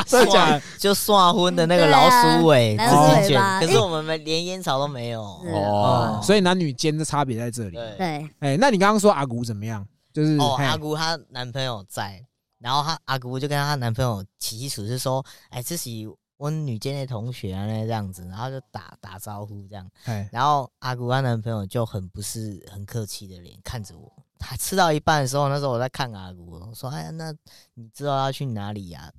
[0.06, 0.62] 真的假的？
[0.78, 5.42] 就刷昏的那个老鼠尾对自啊己卷，老鼠尾巴可是我们没连烟草都没有。
[5.44, 7.72] 是哦所以男女间的差别在这里。
[7.72, 9.86] 对，对，哎，那你刚刚说阿古怎么样？
[10.14, 12.24] 就是哦，嘿阿姑她男朋友在，
[12.60, 15.90] 然后她阿姑就跟她男朋友起起楚是说，哎，这是
[16.38, 24.12] 我女间的同学啊，那这样子，然后就打打招呼这样，哎，然后阿姑她男朋友就很不是很客气的脸看着我。
[24.42, 27.32] 他吃到一半的时候，那时候我在看阿姑，我说：“哎呀，那
[27.76, 29.12] 你知道要去哪里呀、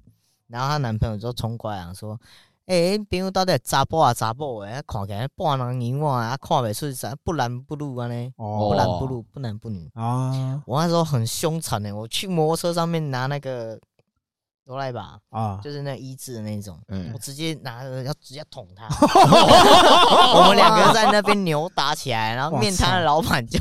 [0.49, 2.21] 然后她男朋友就冲过来讲说
[2.67, 8.69] ：“哎、朋友到底查甫啊查甫诶，看起来半人影我啊，看不出啥不男不女啊呢，哦。
[8.69, 13.79] 不男不女，不男不女。”啊，我那时候很凶残的，我去摩托车上面拿那个
[14.65, 17.11] 罗莱吧，啊，就是那一字的那种，嗯。
[17.13, 18.87] 我直接拿着要直接捅他，
[20.39, 23.59] 我们两个在那边扭打起来，然后面摊的老板就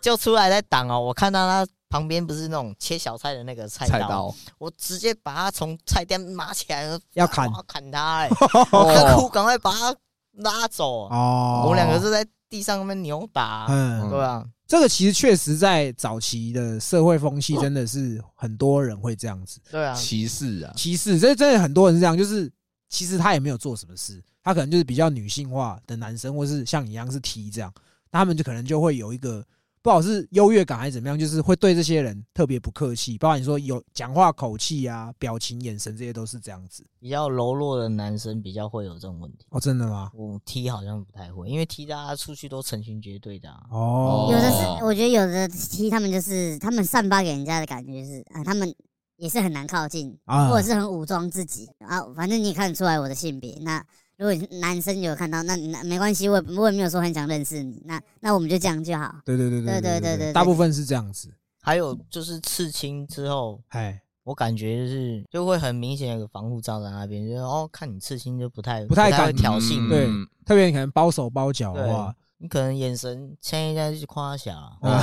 [0.00, 7.50] 就出来在挡哦，我看到他旁边不是那种切小菜的那个菜刀，菜刀，我直接把他从菜店拿起来，要砍。
[7.50, 8.28] 哇砍他、欸，
[8.72, 9.96] 我看哭，赶快把他
[10.32, 11.08] 拉走。
[11.08, 19.60] 哦，我们两个是在地上那边扭打，嗯，对啊，这个其实确实在早期的社会风气，真的是很多人会这样子。
[19.70, 22.50] 对啊，歧视啊，歧视，这真的很多人是这样，就是
[22.88, 27.72] 其实他也没有做什么事，他可能就是比较女性化的男生，或是像你一样是 T 这样，
[28.10, 29.44] 那他们就可能就会有一个
[29.88, 36.84] 不好是优越感还是怎么样，就是会对这些人特别不客气，包括你说有讲话口气啊、表情、眼神这些都是这样子。
[37.00, 39.46] 比较柔弱的男生比较会有这种问题。
[39.48, 40.10] 哦，真的吗？
[40.12, 43.62] 我 T 好像不太会，因为 T 大家出去都成群结队的、啊。
[43.70, 48.70] 哦，有的是，我觉得有的 T 他们就是他们散发给人家的感觉是啊，他们
[49.16, 52.02] 也是很难靠近，啊或者是很武装自己啊。
[52.14, 53.58] 反正你也看得出来我的性别。
[53.62, 53.82] 那
[54.18, 57.80] 如果男生有看到，那那没关系，我也我也没有说很想认识你。
[57.86, 59.14] 那那我们就这样就好。
[59.24, 61.32] 对对对对对对对大部分是这样子。
[61.62, 75.02] 还有就是刺青之后，哎，我感觉就是就会很明显有个防护罩在那边，就是哦，看你刺青就不太不太敢挑衅，对嗯特别你可能包手包脚的话，你可能眼神牵一下就夸小， 啊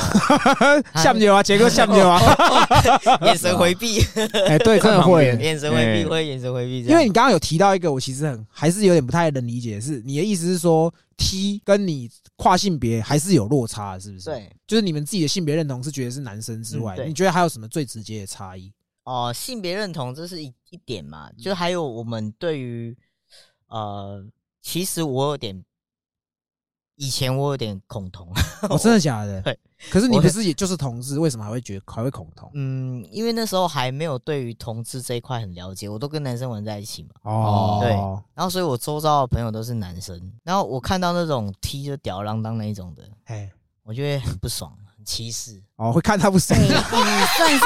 [0.96, 2.18] 像牛啊，杰哥像牛啊，
[3.28, 4.00] 眼神回避，
[4.48, 5.26] 哎，对，真的会。
[5.42, 18.72] 眼神回避哎会眼神回避，因为你刚刚有提到一个，我其实很还是有点不太能理解，是你的意思是说 T 跟你跨性别还是有落差，是不是？，对就是你们自己的性别认同是觉得是男生之外，你觉得还有什么最直接的差异？
[19.04, 22.98] 哦、性别认同这是一一点嘛，就还有我们对于
[23.68, 24.26] 呃，
[24.62, 25.62] 其实我有点。
[26.96, 28.28] 以前我有点恐同，
[28.70, 29.42] 哦，真的 假的？
[29.42, 29.58] 对。
[29.92, 32.50] 可是你我不是也就是同志，为什么还会觉得还会恐同？
[32.54, 37.92] 嗯，因为那时候还没有对于同志这一块很了解，我都跟男生玩在一起嘛，哦，对
[38.34, 43.52] 然后所以我周遭的朋友都是男生，然后我看到那种踢就吊儿郎当那一种的，哎，
[43.84, 45.62] 我就会很不爽，很歧视。
[45.78, 46.58] 哦，会看他不爽。
[46.58, 46.74] 对，你
[47.36, 47.66] 算是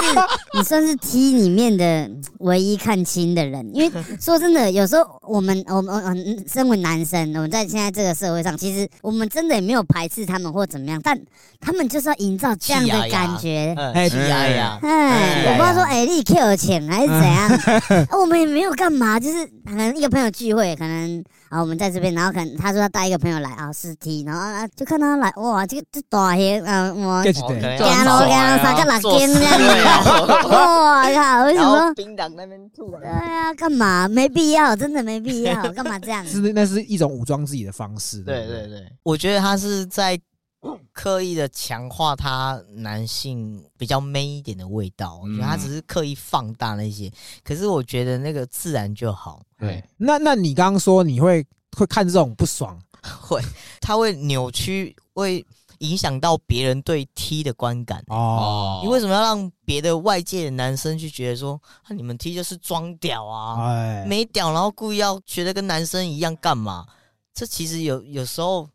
[0.55, 11.15] 你算是 T 里面的唯一看清的人，因为说真的，有时候我们我们我们身为男生，我们在现在这个社会上，其实我们真的也没有排斥他们或怎么样，但
[11.59, 13.75] 他们就是要营造这样的感觉。
[13.77, 27.81] 嗯，哎气压呀，哎，我不知道说哎，你 Q 钱还是怎样，我们也没有干嘛，就是可能一个朋友聚会，可能啊我们在这边，然后可能他说他带一个朋友来啊是 T，然后啊就看他来哇这个这大黑啊我能 it？
[27.81, 30.01] 要给他个六做斤这样子对啊
[30.47, 31.45] 哇靠！
[31.45, 31.93] 为什么？
[31.95, 34.07] 槟榔那边吐对啊，干嘛？
[34.07, 36.25] 没必要，真的没必要，干嘛这样？
[36.27, 38.21] 是那是一种武装自己的方式。
[38.21, 40.19] 对对对，我觉得他是在
[40.91, 47.11] 刻意的强化他男性比较 man 一点的味道，我觉得他嗯只是刻意放大那些，
[47.43, 51.45] 可是我觉得那个自然就好，对，那那你刚刚说你会
[51.77, 52.77] 会看这种不爽，
[53.21, 53.41] 会。
[53.81, 55.43] 他会扭曲，会
[55.79, 58.03] 影响到别人对 T 的观感。
[58.07, 66.85] 哦，你为什么要让别的外界的男生去觉得说，啊、你们 T 就是装屌啊，哎，没屌，然后故意要觉得跟男生一样干嘛？
[67.33, 68.69] 这其实有有时候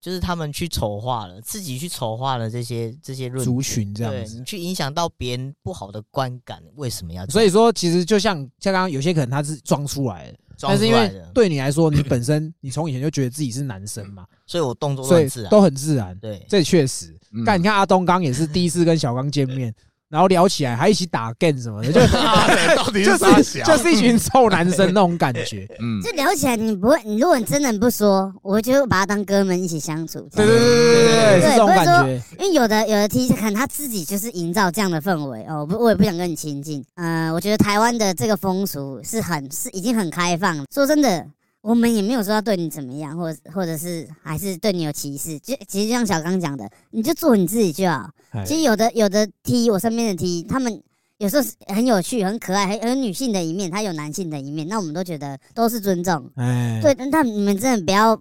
[0.00, 4.44] 就是他们去丑化了，自己去丑化了这些这些论族群这样子对你。
[4.44, 7.26] 去影响到别人不好的观感，为什么要？
[7.26, 15.50] 所以说，其实就像像刚刚有些可能他是装出来的，装但是因为对你来说，你本身你从以前就觉得自己是男生嘛，所以我动作都所以很自然。
[15.50, 16.18] 都很自然。
[16.18, 19.74] 对，这确实，嗯但你看阿东刚也是第一次跟小刚见面，
[20.10, 22.00] 然后聊起来还一起打 game 什么的，就
[22.76, 25.66] 到底就是就是一群臭男生那种感觉。
[25.78, 30.18] 嗯，就聊起来，你不会，你如果你真的不说，我就会把他当哥们一起相处。
[30.34, 32.22] 对对对对对对，这种感觉。
[32.40, 36.84] 因为有的有的 T 可能他自己就是营造这样的氛围哦，我不我也不想跟你亲近。
[36.96, 40.64] 呃，我觉得台湾的这个风俗是很是已经很开放。
[40.74, 41.24] 说真的，
[41.62, 45.38] 我们也没有说要对你怎么样，或者或者是还是对你有歧视。
[45.40, 48.08] 就其实就像小刚讲的，你就做你自己就好。
[48.30, 50.82] 哎其实有的有的 T，我身边的 T，他们
[51.18, 56.30] 有时候是很有趣、很可爱、很很女性的一面，他有男性的一面，那我们都觉得都是尊重。
[56.36, 58.18] 哎，对，但你们真的不要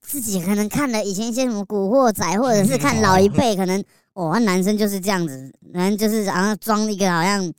[0.00, 7.52] 自己可能看了以前一些什么古惑仔，或者是看老一辈，可能哦，男生就是这样子，男生就是然后装一个好像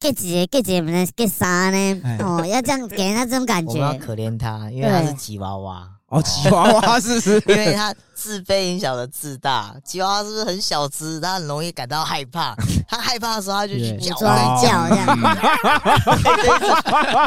[0.00, 2.18] get 姐 get 姐们 get 啥呢哎？
[2.20, 3.72] 哦，要这样给人家这种感觉。
[3.72, 9.74] 我们要可怜他，因为他是吉娃娃，哦，吉娃娃是不是，因为他自卑影响了自大。
[9.84, 11.18] 吉娃娃是不是很小只？
[11.20, 12.54] 他很容易感到害怕。
[12.86, 15.16] 他害怕的时候，他就去对叫，叫这样，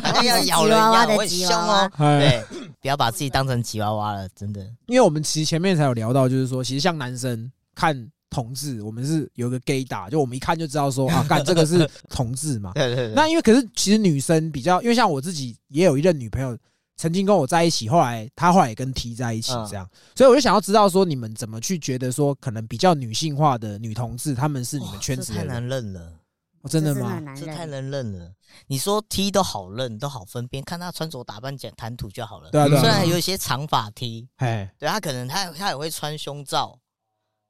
[0.01, 1.91] 好 像要咬人一样，吉娃娃的我很凶吉娃娃哦。
[2.05, 2.45] 哎，对，
[2.81, 4.61] 不要把自己当成吉娃娃了，真的。
[4.85, 12.71] 因为我们其实前面才有聊到，就是说，其实像男生看同志，我们是有个 gay 打，就我们一看就知道说 啊，干这个是同志嘛。
[12.73, 16.57] 对对对，那因为可是其实女生比较，因为像我自己也有一任女朋友，
[16.97, 19.67] 曾经跟我在一起，后来她后来也跟 T 在一起嗯。
[19.69, 26.13] 这样，所以我就想要知道说你们怎么去觉得说可能比较女性化的女同志，她们是你们圈子这太的人，难认了，
[26.61, 27.21] 哦真的吗？
[27.35, 27.69] 这太认。
[27.69, 28.31] 难认了。
[28.67, 32.49] 你说 T 都好认，都好分辨，看他穿着打扮、讲谈吐就好了。
[32.49, 36.79] 对啊对啊，虽然有一些长发 T，哎，对他可能他他也会穿胸罩，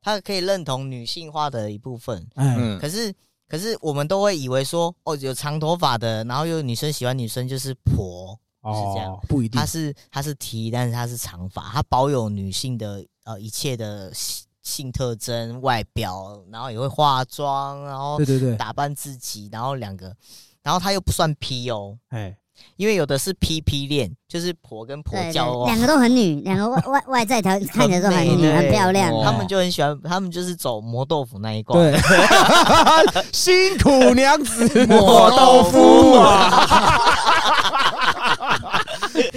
[0.07, 2.25] 他可以认同女性化的一部分。
[2.35, 3.13] 哎，嗯，可是
[3.45, 9.11] 可是我们都会以为说，哦，有长头发的，然后又有女生喜欢女生就是婆，是这样。
[9.11, 9.59] 哦，不一定。
[9.59, 20.15] 她，是她是 T，但是她是长发，她保有女性的呃一切的性性特征、外表，然后也会化妆，然后对对对，打扮自己，然后两个，
[20.63, 22.37] 然后他又不算 P 哦，哎，
[22.75, 25.79] 因为有的是 P P 恋，就是婆跟婆交往两。
[25.79, 29.11] 个都很女，两个外外外在条 看起来都很女，很漂亮。
[29.11, 31.75] 哦他们就很喜欢，他们就是走磨豆腐那一挂。
[31.75, 31.97] 对
[33.33, 37.13] 辛苦娘子磨豆腐啊。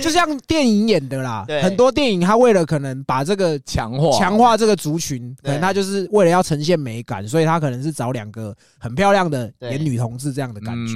[0.02, 10.92] 就像电影演的啦，很多电影它为了可能把这个强化强化这个族群，可能他就是为了要呈现美感，所以他可能是找两个很漂亮的演女同志这样的感觉。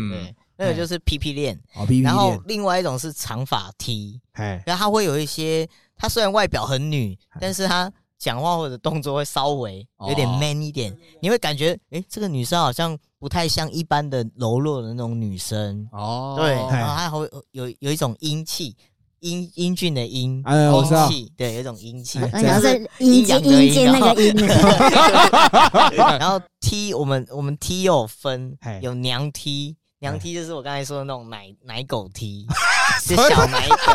[0.57, 1.59] 那个就是 P P 恋。
[1.75, 18.75] 哦，P P 然后，另外一种是长发 T，哎，然后他会有一些，他虽然外表很女，但是他讲话或者动作会稍微有点哦 man 一点，你会感觉，诶，这个女生好像不太像一般的柔弱的那种女生，哦，对，哎然后她还会有有一种英气，
[19.21, 24.35] 英英俊的英，哎我知道阴气，对，有一种英气，哎我想就是是阴间阴间那个阴，
[26.19, 29.77] 然后 T 我们我们 T 又有分哎，有娘 T。
[30.05, 32.47] 娘踢就是我刚才说的那种奶奶狗踢
[33.03, 33.93] 是小奶狗。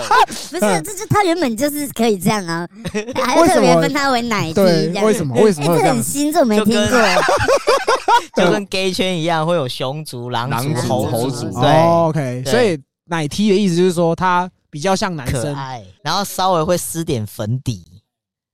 [0.49, 2.67] 不是，这就他原本就是可以这样啊，
[3.23, 5.05] 还特别分他为奶踢这，样。
[5.05, 6.01] 为什么为什哎，么会这很？
[6.03, 6.99] 新，这我没听过。
[8.35, 17.85] 就跟 gay 圈一样，会有熊族、狼族、狼族猴猴族，对，哦，OK，所以奶踢的意思就是说他比较像男生，可爱，然后稍微会施点粉底，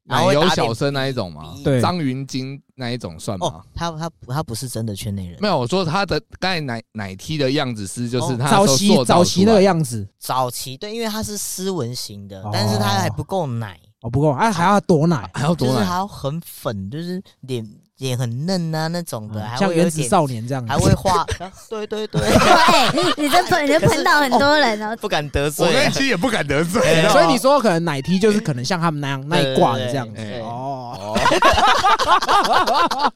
[0.06, 1.56] 奶油小生那一种吗？
[1.64, 1.82] 对。
[1.82, 5.38] 张云京那一种算哦吗？，他他他不是真的圈内人。
[5.42, 8.38] 没，有，我说他的刚才奶奶 T 的样子是，就是哦。
[8.40, 10.08] 他早期早期那个样，子。
[10.20, 17.66] 早期对，因为他是斯文型的哦，但是他还不够奶，哦，不够，啊还要多奶，还要多奶，就是还要很粉，就是脸
[18.00, 21.26] 脸很嫩啊那种的，像原始会有点少年这样子，还会画，
[21.70, 24.96] 对对对，哎，你这喷，你这喷到很多人哦。
[25.00, 30.14] 不敢得我罪啊，跟其实也不敢得罪所以你说可能奶 T 就是可能像他们那样那一挂的这样子。
[30.16, 30.98] 对对对哦。
[30.98, 31.16] 哦，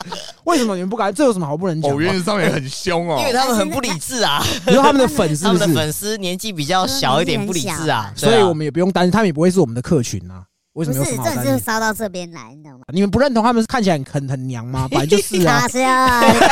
[0.45, 1.13] 为什么你们不敢？
[1.13, 1.91] 这有什么好不能讲？
[1.91, 1.99] 哦，？
[1.99, 3.17] 原始少年很凶哦。
[3.19, 5.73] 因，为他们很不理智啊，你说他们的粉丝他们的是？
[5.73, 8.13] 粉丝年纪比较小一点，不理智啊，对啊。
[8.15, 10.43] 所以我们也不用担心，他们也不会是我们的客群啊。
[10.79, 11.59] 为什不是，么有什么好这就是担心？
[11.65, 12.83] 烧到这边来，你知道吗？
[12.93, 14.87] 你们不认同他们看起来很很很娘吗？
[14.91, 15.67] 本来就是啊他。
[15.67, 15.89] 是要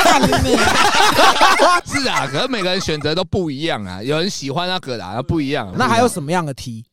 [0.03, 0.57] 看你，
[1.87, 5.73] 是啊，可是每个人选择都不一样啊，有人喜欢那个啦，不一样。
[5.77, 6.07] 那还有？
[6.07, 6.83] 什么样的梯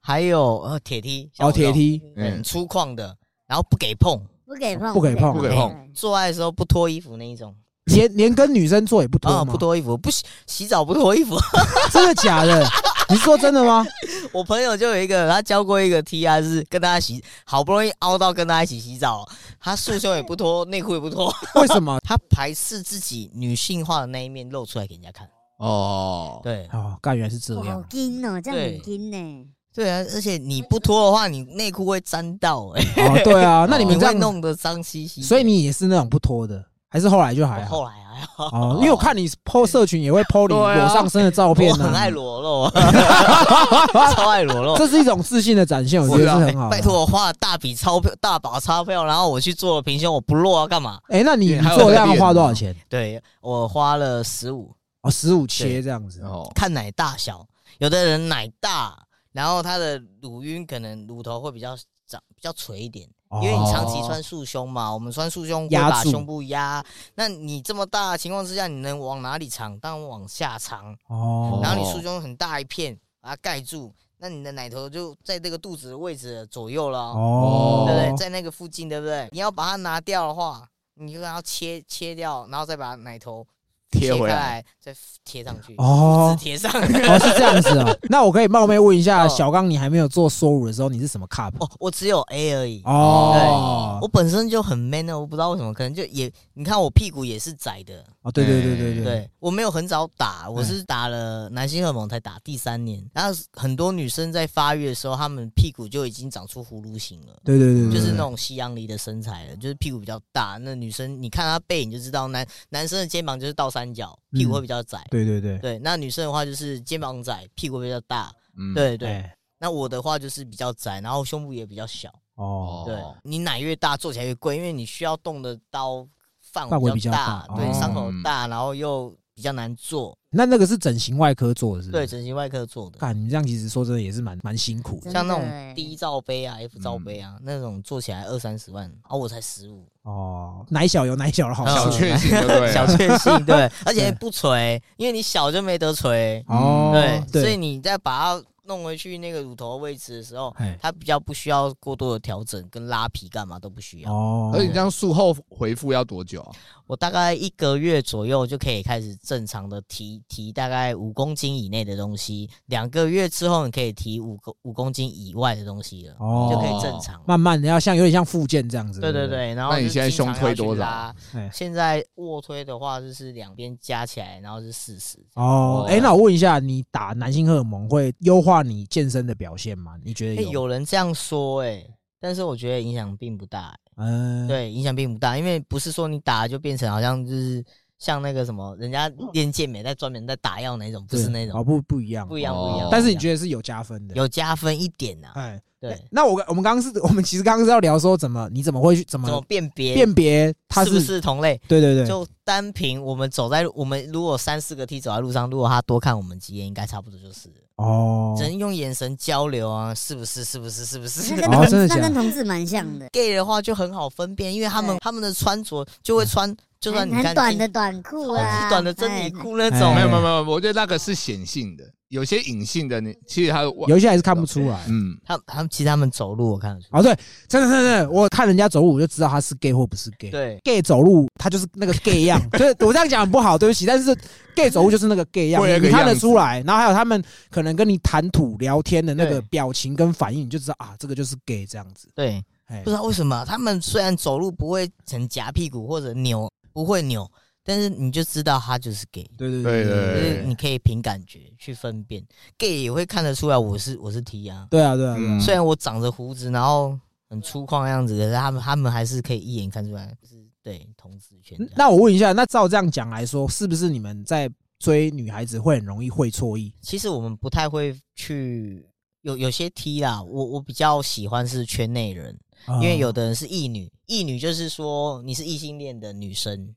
[0.00, 3.14] 还有呃铁梯，像哦，我这种铁 T 嗯很粗犷的，
[3.46, 7.54] 然后不给碰，不给碰，不给碰不给碰做爱的时候不脱衣服那一种，
[7.86, 9.50] 连连跟女生做也不脱啊，吗？
[9.52, 11.36] 不脱衣服，不洗洗澡不脱衣服。
[11.90, 12.64] 真的假的？
[13.10, 13.84] 你是说真的吗？
[14.32, 19.26] 我朋友就有一个，他教过一个 T 啊，是跟大家洗，好不容易凹到跟大家一起洗澡，
[19.60, 21.98] 他束胸也不脱，内裤也不脱， 为什么？
[22.04, 25.28] 他排斥自己女性化的那一面露出来给人家看。
[25.58, 27.84] 哦，对哦，干原来是这样好样。
[27.88, 29.46] 金哦，这样很金呢。
[29.74, 35.22] 对啊，而且你不脱的话，你内裤会沾到、欸，哦，对啊，那你们这样，会弄得脏兮兮。
[35.22, 37.54] 所以你也是那种不脱的，还是后来就好？
[37.64, 42.70] 后来还好，哦，因为我看你 PO 社群也会 PO 你裸上身的照片呢，我很爱裸露，
[44.14, 44.76] 超爱裸露。
[44.76, 46.70] 这是一种自信的展现，我觉得是很好的。
[46.70, 50.98] 拜托，我花了大笔钞票、大把钞票，然后我去做了平胸，我不露要干嘛？
[51.08, 52.74] 哎，那你做这样在练吗花多少钱？
[52.88, 56.22] 对我花了十五，哦，十五切这样子。
[56.22, 57.46] 哦，看奶大小，
[57.78, 58.98] 有的人奶大，
[59.32, 61.76] 然后他的乳晕可能乳头会比较
[62.06, 63.10] 长、比较垂一点，哦
[63.42, 69.78] 因为你长期穿束胸嘛，我们穿束胸会把胸部压，那你这么大的情况之下，你能往哪里藏？
[69.78, 78.16] 当然往下藏，哦，然后你束胸很大一片，把它盖住，那你的奶头就在这个肚子的位置左右了哦，哦，对不对？
[78.16, 79.28] 在那个附近，对不对？
[79.30, 83.46] 你要把它拿掉的话，你就要切切掉，然后再把奶头
[83.90, 84.64] 贴回来。
[84.80, 86.72] 再贴上去，哦贴上。
[86.72, 87.94] 哦，是这样子啊。
[88.08, 91.52] 那我可以冒昧问一下，哦小刚，你还没有做收乳的时候，你是什么 cup？
[91.58, 92.80] 哦，我只有 A 而已。
[92.84, 103.04] 哦我，本身就很 man 的，我不知道为什么，可能就也，你看我屁股也是窄的，哦，对对对对对，对我没有很早打，我是打了男性荷尔蒙才打第三年。
[103.12, 107.34] 然后很多女生在发育的时候，她们屁股就已经长出葫芦形了。
[107.44, 110.58] 对对对，对就是那种西洋梨的身材了，就是屁股比较大。
[110.62, 115.06] 那女生你看她背影就知道，男男生的肩膀就是倒三角，屁股会比较窄。
[115.10, 118.32] 对对对，对，那女生的话就是肩膀窄，屁股比较大。
[118.56, 122.12] 嗯，对对，哎那我的话就是比较窄，然后胸部也比较小。
[122.34, 126.06] 哦，对你奶越大，做起来越贵，因为你需要动的刀
[126.40, 130.17] 范范围比较大，对，伤口大，然后又比较难做。
[130.30, 135.10] 那那个是整形外科做的，是不对，整形外科做的，看你这样，其实说真的也是蛮蛮辛苦的。
[135.10, 140.66] 像那种 D 罩杯啊、F 罩杯啊，那种做起来二三十万，哦，我才十五，哦。
[140.68, 141.98] 奶小有 奶小的好小处？
[142.72, 154.12] 小确幸，对， 而且不垂，因为你小就没得垂，哦，对，所以你再把它弄回去那个乳头的位置的时候，哎它比较不需要过多的调整跟拉皮，干嘛都不需要。
[154.12, 156.52] 哦，而且你这样术后回复要多久啊？
[156.86, 167.20] 我大概一个月左右就可以开始正常的提提大概五公斤以内的东西，两个月之后你可以提五公五公斤以外的东西了，哦就可以正常。
[167.26, 171.14] 慢慢的要像有点像附件这样子，对对，对，然后那你现在胸推多少
[171.52, 175.18] 现在卧推的话就是两边加起来，然后是四十。
[175.34, 179.96] 哦，哎，那我问一下，你打男性荷尔蒙会优化你健身的表现吗？
[180.02, 180.52] 你觉哎、得有？
[180.52, 181.84] 有人这样说哎、
[182.20, 187.64] 但是我觉得影响并不大、欸嗯，对，影响并不大，因为不是说你打就变成好像就是
[187.98, 192.88] 像那个什么人家练健美在专门在打药那种，不，是那种，哦，不不一样，不一样哦不一样。
[192.90, 201.60] 但是你得觉得是有加分的，有加分一点呐、哎，对，那我我们刚刚是我们其实刚刚是要聊说怎么你怎么会去怎么怎么么辨别辨别它是不是同类？
[201.66, 207.48] 对对对，就单凭我们走在我们如果三四个 T 走在路上，如果他多看我们几眼，应该差不多就是。
[207.76, 210.42] 哦只能用眼神交流啊，是不是？
[210.42, 210.84] 是不是？
[210.84, 224.84] 是不是那 跟哦同那真的假的跟同志蛮像的，？gay 的话就很好分辨，因为他们他们的穿着就会穿，就算很你看很短的短裤啊，级短的真理裤那种，没有没有没有，我觉得那个是显性的，有些隐性的你其实他有一些还是看不出来。
[224.88, 227.16] 嗯，他他们其实他们走路我看得出，哦，对，
[227.48, 230.30] 真的真的，我看人家走路我就知道他是 gay 或不是 gay。
[230.30, 234.16] 对 gay 走路他就是那个 gay 样， 就是我这样讲很不好，对不起，但是
[234.54, 236.62] gay 走路就是那个 gay 样，你看得出来。
[236.64, 237.20] 然后还有他们
[237.50, 242.08] 可能跟你谈吐聊天的那个表情跟反应，你就知道啊，这个就是 gay 这样子。
[242.14, 246.48] 对，哎不知道为什么他们虽然走路不会很夹屁股或者扭，
[246.78, 247.28] 不会扭，
[247.64, 249.28] 但是你就知道他就是 gay。
[249.36, 252.24] 对对对就对是你可以凭感觉去分辨
[252.56, 254.68] ，gay 也会看得出来我是我是 T 啊。
[254.70, 256.96] 对啊对啊对啊嗯虽然我长着胡子，然后
[257.28, 261.58] 很粗犷的样子，可是他们他们还是可以一眼看出来是对同志圈。
[261.74, 264.48] 那我问一下，那照这样讲来说，是不是你们在
[264.78, 266.72] 追女孩子会很容易会错意？
[266.80, 268.87] 其实我们不太会去
[269.28, 272.34] 有有些 T 啦，我我比较喜欢是圈内人，
[272.80, 276.74] 因为有的人是异女，异女就是说你是异性恋的女生，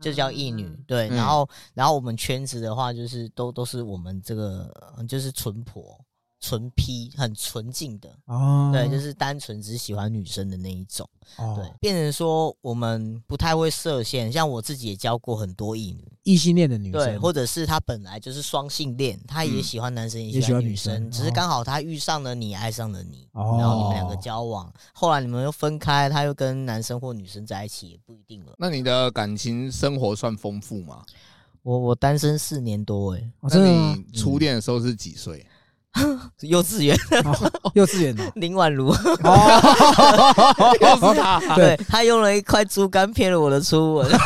[0.00, 1.08] 就叫异女，对。
[1.10, 6.02] 嗯然后然后我们圈子的话，就是都都是我们这个呃就是纯婆。
[6.40, 28.54] 纯 P 很纯净的，哦，对，就是单纯只喜欢女生的那一种，哦对，变成说我们不太会设限，像我自己也教过很多异女，异性恋的女生对，或者是她本来就是双性恋，她也嗯喜欢男生，也也喜欢女喜欢女生生，只是哦刚好她遇上了你，爱上了你，哦然后你们两个交往，后来你们又分开，她又跟男生或女生在一起，也不一定了。
[28.58, 31.04] 那你的感情生活算丰富吗？
[31.62, 35.46] 我我单身四年多，哎，哦那你初恋的时候是几岁？
[36.42, 36.96] 幼稚园。
[37.24, 41.76] 哦幼稚园的 林婉如，哦，又是他，对。
[41.76, 44.10] 对他用了一块猪肝骗了我的初吻，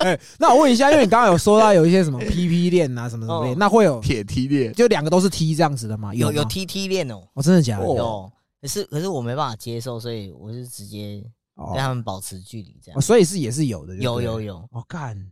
[0.00, 3.56] 哎，那我问一下，因为你刚刚有说到有一些什么 PP 恋啊，什么什么恋，哦。
[3.58, 4.72] 那会有铁梯恋。
[4.72, 6.14] 就两个都是 T 这样子的吗？
[6.14, 7.84] 有有吗 T T 恋哦，哦，真的假的？
[7.84, 8.32] 哦有，
[8.62, 11.22] 可是可是我没办法接受，所以我就直接
[11.56, 11.72] 哦。
[11.74, 13.00] 跟他们保持距离，这哦，样。
[13.02, 14.40] 所以是也是有的，有有。
[14.40, 14.66] 有。
[14.72, 15.22] 我，干，对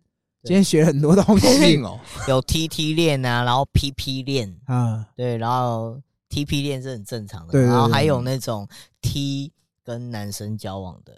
[0.46, 5.06] 今天学很多东西哦， 有 T T 恋啊，然后 P P 恋，啊。
[5.16, 8.68] 对，然后 T P 恋是很正常的，然后还有那种
[9.00, 11.12] T 跟男生交往的。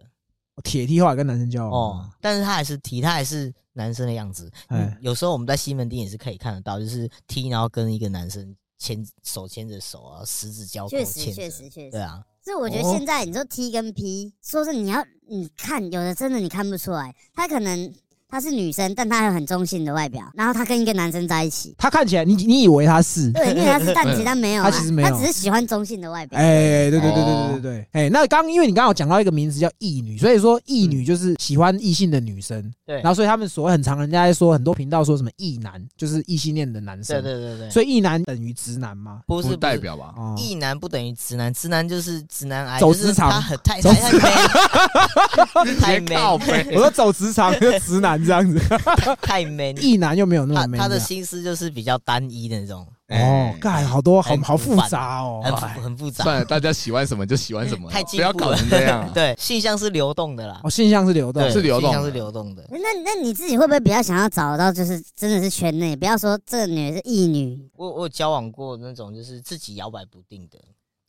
[0.64, 1.72] 铁 T 后来跟男生交往。
[1.72, 4.51] 哦，，但是他还是 T，他还是男生的样子。
[4.66, 4.79] 哎。
[4.79, 11.91] 嗯，有时候我们在西门町也是可以看得到，就是 T，然后跟一个男生牵手牵着手啊，十指交扣确实牵着，确实确实。
[11.93, 12.93] 对啊，所以我觉得哦。
[12.97, 17.95] 现在你说 T 跟 P，说是你要你看有的真的你看不出来，他可能
[18.31, 23.33] 她是女生，但她有很中性的外表，然后她跟一个男生在一起，她看起来，你你以为她是？
[23.33, 25.09] 对，因为她是，但其实她没有啊， 她其实没有。
[25.09, 26.39] 她只是喜欢中性的外表。
[26.39, 27.49] 哎，对对对对哦。
[27.53, 32.97] 对对对，哎，那刚因为你刚刚有讲到一个名词叫异女，所以说异女就是喜欢异性的女生，对。
[32.97, 39.20] 然后所以他们所谓很常人家在说很多频道说什么异男，就是异性恋的男生，对对对对，所以异男等于直男吗？
[39.26, 39.57] 不不是。
[39.57, 40.12] 代表吧？
[40.16, 43.31] 哦，异男不等于直男，直男就是直男癌，走就是职场。
[43.31, 44.12] 他很太走太
[45.81, 48.59] 太 man，太靠 man 背我说走职场 就直男这样子，
[49.23, 56.25] 太 man，异男又没有那么他 man 他的心思就是比较单一的那种，哦，干好多好很好复复杂杂哦，很很复杂。
[56.25, 59.11] 算了，大家喜欢什么就喜欢什么， 太不要搞成这样啊。
[59.14, 60.61] 对，性向是流动的啦。
[60.62, 61.43] 哦，，性向是流动。
[61.43, 62.64] 对，是流动性向是流动的。
[62.71, 67.59] 那那你自己会不会比较想要找到就是真的是圈内，不要说这女的是异女？
[67.77, 70.59] 我我有交往过那种就是自己摇摆不定的，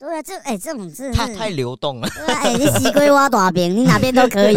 [0.00, 2.08] 对啊，这哎、这种是太太流动了。
[2.08, 4.56] 对啊，哎、你西龟挖大饼，你哪边都可以。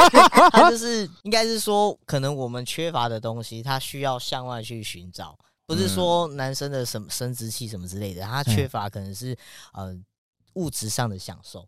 [0.52, 5.34] 他就是应该是说，可能我们缺乏的东西，他需要向外去寻找，
[5.66, 9.34] 不是说男生的什么生殖器什么之类的，他缺乏可能是
[9.72, 9.96] 呃
[10.52, 11.66] 物质上的享受。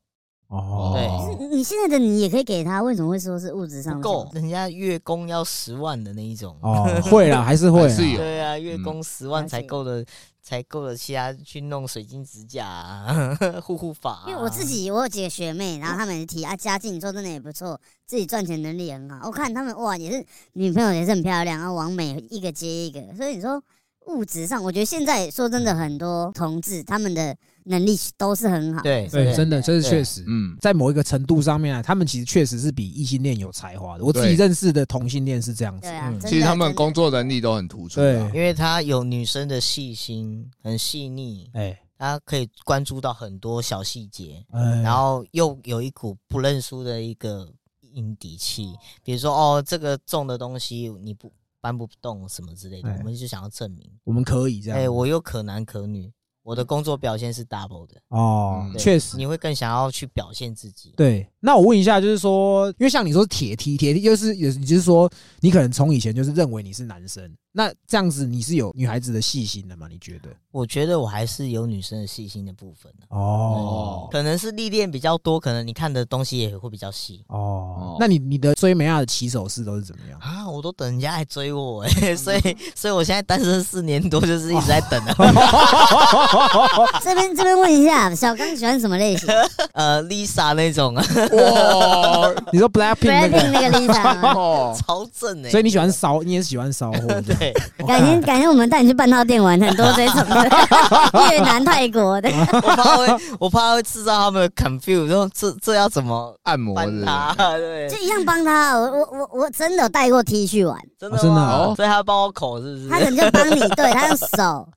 [0.48, 1.48] 哦，对。
[1.48, 6.56] 你现在的你也可以给他，为什么会说是物质上的不够，人家月供要十万的那一种。
[6.60, 10.04] 哦，会啦，还是会 对啊，月供十万才够的，
[10.47, 17.76] 才够得起他去弄水晶指甲、啊、 护护法、因为我自己我有几个学妹，然后她们也提啊，家境说真的也不错，
[18.07, 19.26] 自己赚钱能力很好。
[19.26, 23.01] 我看她们哇，也是女朋友也是很漂亮，然后完美一个接一个。
[23.16, 23.61] 所以你说
[24.07, 27.36] 物质上，我觉得现在说真的很多同志他们的
[27.68, 28.82] 能力都是很好。
[28.82, 30.24] 对对，真的，这是确实。
[30.26, 34.04] 嗯，在某一个程度上面啊，他们其实确实是比异性恋有才华的。
[34.04, 38.02] 我自己认识的同性恋是这样子对，啊，嗯其实他们工作能力都很突出啊。
[38.02, 47.50] 对因为他有女生的细心，很细腻，哎他可以关注到很多小细节，哎，然后又有一股不认输的一个
[47.94, 48.70] 硬底气。
[49.02, 54.94] 比如说，哦，这个重的东西你不搬不动什么之类的，哎我们就想要证明，我们可以这样哎、样。
[54.94, 56.12] 我又可男可女，
[56.47, 59.16] 我的工作表现是 double 的，哦，确实。
[59.16, 60.94] 你会更想要去表现自己。
[60.97, 67.28] 对，那我问一下，就是说，因为像你说铁梯，铁梯就是有，也就是说，你可能从以前就是认为你是男生，
[67.59, 69.86] 那这样子你是有女孩子的细心的吗？
[69.90, 70.28] 你觉得？
[70.52, 77.24] 我觉得我还是有女生的细心的部分的，哦可能是历练比较多，可能你看的东西也会比较细。
[77.28, 77.36] 哦
[77.78, 80.18] 哦，那你你的追美亚的起手式都是怎么样？
[80.20, 82.40] 啊，我都等人家来追我哎、 所以
[82.74, 85.14] 所以我现在单身四年多，就是一直在等啊。
[87.02, 89.28] 这边这边问一下，小刚喜欢什么类型
[89.72, 94.36] 呃，Lisa 那种啊，哇，你说 Blackpink 那？Blackpink 个，那个 Lisa。
[94.36, 97.45] 哦，超正哎、所以你喜欢骚，你也喜欢骚货，对，
[97.86, 100.51] 改天改天我们带你去半套店玩，很多这种的，
[101.30, 102.28] 越南、泰国的。
[102.53, 103.07] 我怕会
[103.40, 107.57] 我怕会制造他们的 confuse，说这这要怎么按摩是不是办他？
[107.57, 108.74] 对就，一样帮他。
[108.76, 113.05] 我我我我真的有带过 T 去玩，真的哦真的吗哦所以他帮我口是不是他可？
[113.11, 114.68] 能就帮你，对他用手，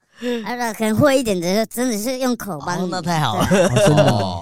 [0.45, 3.47] 啊，可能会一点的，就真的是用口帮哦。，那太好了。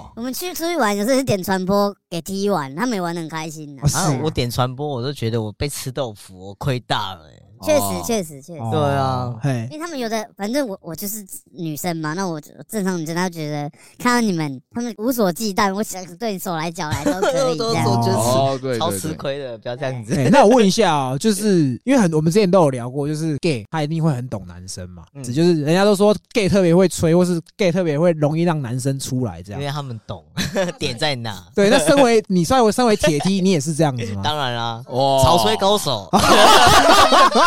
[0.16, 3.88] 我们去出去玩，有时候是点传播给 T 玩，他们也玩的很开心的哦。
[3.88, 7.37] 是啊，我点传播，我都觉得我被吃豆腐，我亏大了、欸。
[7.64, 8.60] 确实哦，确实，确实。
[8.60, 12.40] 哦对啊嘿，因为他们有的，反正我我就是女生嘛，那我
[12.70, 17.86] 正常女生，她觉得看到你们，他们无所忌惮，我想对你手来脚来都可以 这样。
[17.86, 20.16] 都我觉得哦，对超吃对对，亏的，不要这样子。
[20.16, 29.62] 哎，那我问一下啊， 就是因为很我们之前都有聊过，就是 gay 他一定会很懂男生嘛，嗯只就是人家都说 gay 特别会吹，或是 gay 特别会容易让男生出来这样。
[29.62, 30.24] 因为他们懂
[30.80, 31.44] 点在哪。
[31.56, 34.22] 对，那身为你身为身为铁梯，你也是这样子吗？
[34.24, 36.10] 当然啦，哇潮吹高手，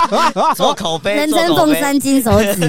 [0.57, 2.69] 做口碑，人称做口碑，凤三金手指，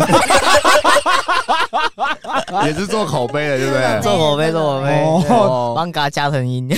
[2.65, 4.01] 也是做口碑的，对不对？
[4.01, 5.03] 做口碑，做口碑。
[5.29, 6.67] 哦帮嘎加藤鹰，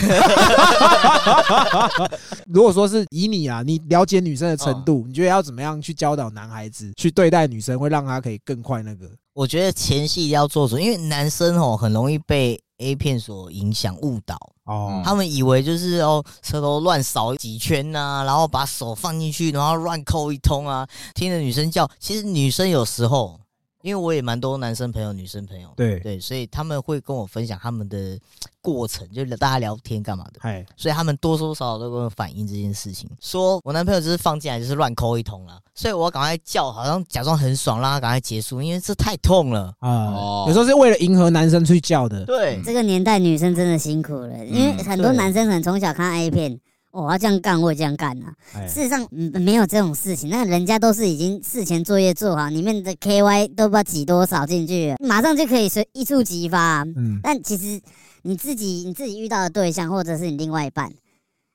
[2.47, 9.05] 如果说是以你啊，你了解女生的程哦度，你觉得要怎么样去教导男孩子去对待女生，会让他可以更快那个？
[9.33, 21.89] 我觉得前戏一定要做足，因为男生哦很容易被 A 片所影响误导，哦，他们以为就是哦舌头乱扫几圈呐、然后把手放进去，然后乱扣一通啊，听着女生叫。
[21.99, 23.39] 其实女生有时候，
[23.84, 28.17] 因为我也蛮多男生朋友、女生朋友，对，对，所以他们会跟我分享他们的
[28.61, 30.39] 过程，就是大家聊天干嘛的。
[30.39, 39.73] 哎，所以他们多多少少都跟我反映这件事情，说我男朋友就是放进来就是乱抠一通啦，所以我要赶快叫，好像假装很爽，让他赶快结束，因为这太痛了。
[39.79, 42.23] 啊哦，有时候是为了迎合男生去叫的。
[42.25, 46.59] 对这个年代女生真的辛苦了，因为很多男生可能从小看 A 片，哦，
[47.01, 48.31] 我要这样干，我也这样干啊。
[48.53, 57.81] 哎，事实上，嗯，没有这种事情，那人家都是已经事前作业做好，里面的 KY 都不知道挤多少进去了，马上就可以随一触即发啊、嗯，但其实
[58.21, 60.93] 你自己你自己遇到的对象，或者是你另外一半，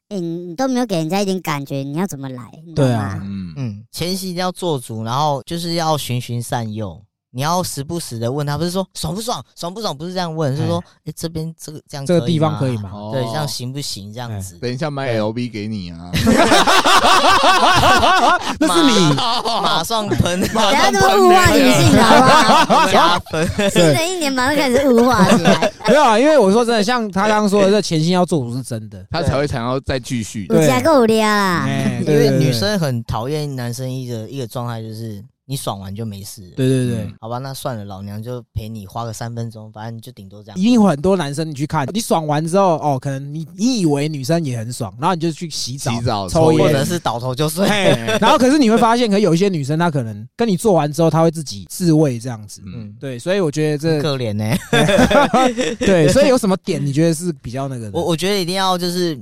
[0.09, 2.43] 哎、你都没有给人家一点感觉，你要怎么来？
[2.75, 3.21] 对啊？
[3.23, 7.01] 嗯，嗯，前期一定要做足，然后就是要循循善诱。
[7.39, 12.91] 你要时不时的问他，不是说爽不爽，爽不爽，不是这样问，是说，哎、这边这个这样这个地方可以吗？
[12.93, 14.13] 哦对，这样行不行？
[14.13, 16.11] 这样子，等一下买 LV 给你啊，
[18.59, 19.15] 那是你，
[19.63, 22.87] 马上喷，不要这么物化女性的好不好？
[22.91, 23.49] 加分。
[23.71, 29.07] 新的一年马上开始物化起来， 没有啊，因为我说真的，像他刚刚说的，这前心要做不是真的。
[29.13, 30.45] 他才会想要再继续。
[30.49, 31.67] 对够了啦。
[31.69, 36.43] 哎，因为女生很讨厌男生一个一个状态，就是你爽完就没事。
[36.55, 40.65] 对对对嗯，好吧，那算了，老娘就陪你花个三分钟，反正就顶多这样一。
[40.65, 47.67] 定会很多男生你去看，你爽完之后，哦，可能你你以为女生也很爽，然后你就去洗澡、洗澡抽烟或者，是倒头就睡。
[48.21, 52.61] 然后可是你会发现，可有一些女生她可能跟你做完之后，她会自己自慰这样子。
[52.67, 54.45] 嗯，嗯，对，所以我觉得这可怜呢、
[55.81, 57.99] 对，所以有什么点你觉得是比较那个的？
[57.99, 59.19] 我我觉得一定要就是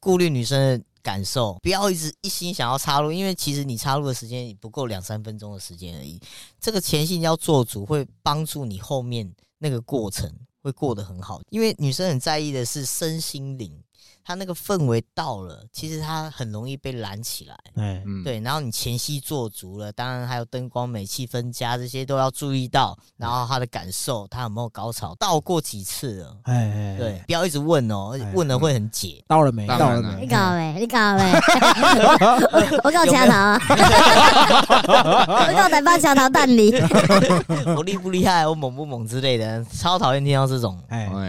[0.00, 6.20] 顾虑女生的感受，不要一直一心想要插入，因为其实你插入的时间也不够两三分钟的时间而已。
[6.60, 10.30] 这个前戏要做足，会帮助你后面那个过程
[10.60, 11.40] 会过得很好。
[11.48, 13.82] 因为女生很在意的是身心灵，
[14.28, 17.54] 她那个氛围到了，其实他很容易被燃起来。
[17.76, 26.36] 哎，嗯，对，然后你前戏做足了，当然还有灯光美、气氛佳这些都要注意到，然后他的感受，他有没有高潮，到过几次了？
[26.42, 29.24] 哎哎，对，，不要一直问哦哎，问了会很解。
[29.26, 29.66] 到了没？
[29.66, 30.20] 到了没？
[30.20, 31.32] 你搞没，你搞没，
[32.84, 33.58] 我搞掐头啊，
[35.48, 36.74] 我搞台巴掐头蛋里，
[37.74, 40.78] 我厉不厉害，我猛不猛之类的，超讨厌听到这种。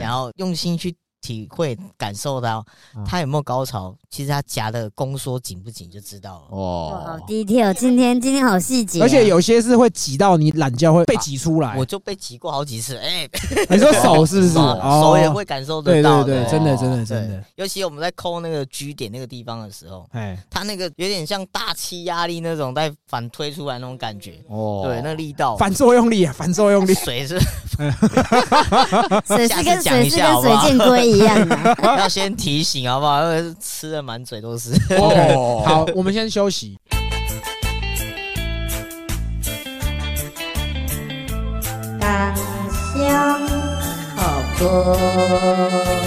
[0.02, 6.58] 然后用心去体会、感受到啊他有没有高潮，其实他夹的宫缩紧不紧就知道了。
[6.58, 11.86] 哦，好哦，detail，今天今天好细节啊，而且有些是会挤到你懒觉会被挤出来我。
[11.86, 13.28] 就被挤过好几次，哎、
[13.70, 14.54] 你说手是不是？
[14.54, 16.36] 手哦手也会感受得到对。
[16.36, 24.40] 对对，真的哦真的真的，尤其我们在抠那个 G 点那个地方的时候，哎，它那个有点像大气压力那种在反推出来那种感觉。
[24.48, 26.94] 哦，对，那力道反作用力啊，反作用力。
[26.94, 27.40] 水是
[29.26, 33.22] 水是跟水是跟水下好不好箭龟一样的， 要先提醒好不好？
[33.60, 34.72] 吃的满嘴都是。
[34.98, 36.78] OK，哦， 好，我们先休息。
[42.00, 42.34] 感
[42.96, 43.40] 香
[44.16, 45.99] 好歌。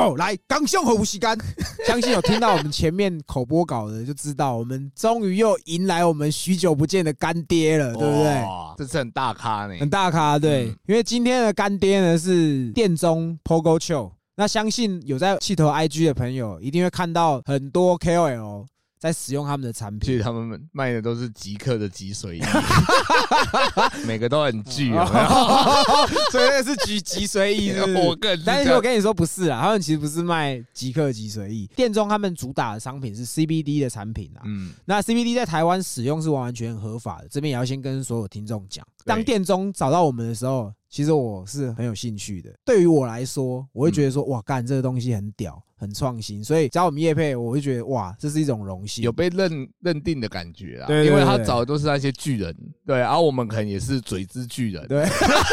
[0.00, 1.36] 哦，来，刚胸和无锡干，
[1.86, 8.42] 相信有听到我们前面口播稿的，就知道我们终于又迎来我们许久不见的干爹了，对不对？
[8.42, 8.74] 哇？
[8.78, 10.76] 这次很大咖呢，很大咖，对，嗯。
[10.86, 18.64] 因为今天的干爹呢是店中 Pogo Chill，那相信有在气头 IG 的朋友一定会看到很多 KOL
[19.00, 20.06] 在使用他们的产品。
[20.06, 22.42] 其实他们卖的都是极客的极水衣，
[24.06, 25.28] 每个都很巨，有没有？
[26.30, 34.42] 所以那是极极随意， 是不是我更但是我跟你说不是啊，他们其实不是卖极客极随意，店中他们主打的商品是 CBD 的产品啊。
[34.44, 38.86] 嗯，那 CBD 在台湾使用是完完全全合法的，这边也要先跟所有听众讲。
[38.98, 42.50] 对当店中找到我们的时候，其实我是很有兴趣的。
[42.66, 49.02] 对于我来说，我会觉得说，哇，干这个东西很屌，很创新，所以找我们叶配，我会觉得哇，这是一种荣幸。
[49.02, 52.54] 有被认认定的感觉啊，对对因为他找的都是那些巨人，
[52.84, 55.06] 对，然后我们可能也是嘴之巨人，对，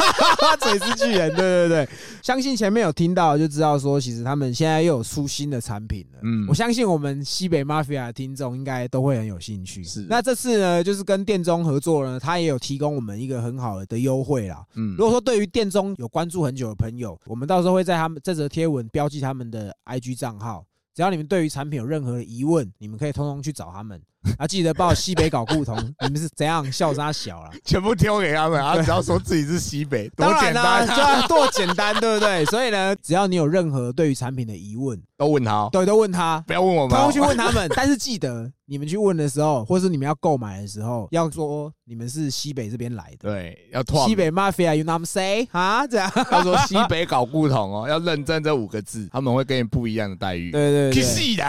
[0.59, 1.89] 嘴之巨人，对对对，
[2.21, 6.19] 相信前面有听到就知道说，其实他们现在又有出新的产品了。
[6.23, 9.83] 嗯我相信我们西北 Mafia 的听众应该都会很有兴趣。
[9.83, 14.65] 是那这次呢，就是跟店中合作呢，他也有提供我们一个很好的优惠啦。
[14.75, 20.65] 嗯如果说对于店中有关注很久的朋友，我们到时候会在他们这则贴文标记他们的 IG 账号。
[20.93, 24.01] 只要你们对于产品有任何的疑问，你们可以通通去找他们。
[24.37, 27.49] 啊，记得报西北搞故同， 你们是怎样笑杀小了？
[27.63, 30.87] 全部丢给他们， 啊只要说自己是西北，多简单，
[31.27, 32.45] 多简单，对不对？
[32.45, 37.69] 所以呢，只要你有任何对于产品的疑问，都问他哦，对，都问他，不要问我们哦，通通去问他们。
[37.75, 43.29] 但是记得，你们去问的时候，或是你们要购买的时候，要说你们是西北这边来的。
[43.29, 45.85] 对，要拓西北 mafia，you know what I'm say 啊？
[45.87, 50.51] 这样，他说西北搞不同哦，要认真这五个字，他们会给你不一样的待遇。
[50.51, 51.45] 对对对，去死的，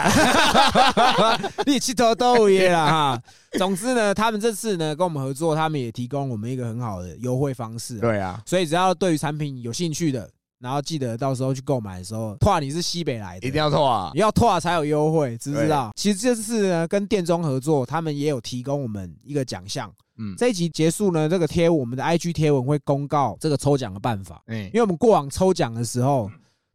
[1.65, 3.21] 你气头都耶啦哈。
[3.57, 8.01] 总之呢，他们这次呢跟我们合作，他们也提供我们一个很好的优惠方式啊。
[8.01, 14.19] 对啊，所以只要对于产品有兴趣的，然后记得到时候去购买的时候，拓你是西北来的，一定要拓啊你！
[14.19, 15.91] 要拓才有优惠，知不知道？
[15.95, 19.91] 其实这次呢跟店中合作，他们也有提供我们一个奖项。
[20.21, 26.29] 嗯，这一集结束呢，这个贴我们的 IG 贴文会公告这个抽奖的办法，嗯因，为我们过往抽奖的时候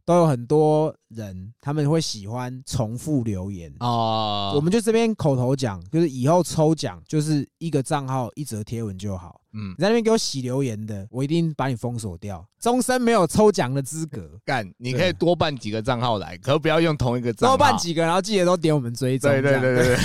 [0.05, 3.73] 都有很多人他们会喜欢重复留言。
[3.79, 9.41] 哦，我们就这边口头讲，就是以后抽奖就是一个账号一则贴文就好。
[9.57, 14.29] 嗯你在那边给我洗留言的，我一定把你封锁掉，终身没有抽奖的资格。
[14.45, 17.55] 干，你可以多办几个账号来，可不要用同一个账号。
[17.55, 19.31] 多办几个，然后记得都点我们追踪。
[19.31, 19.97] 对对对对对，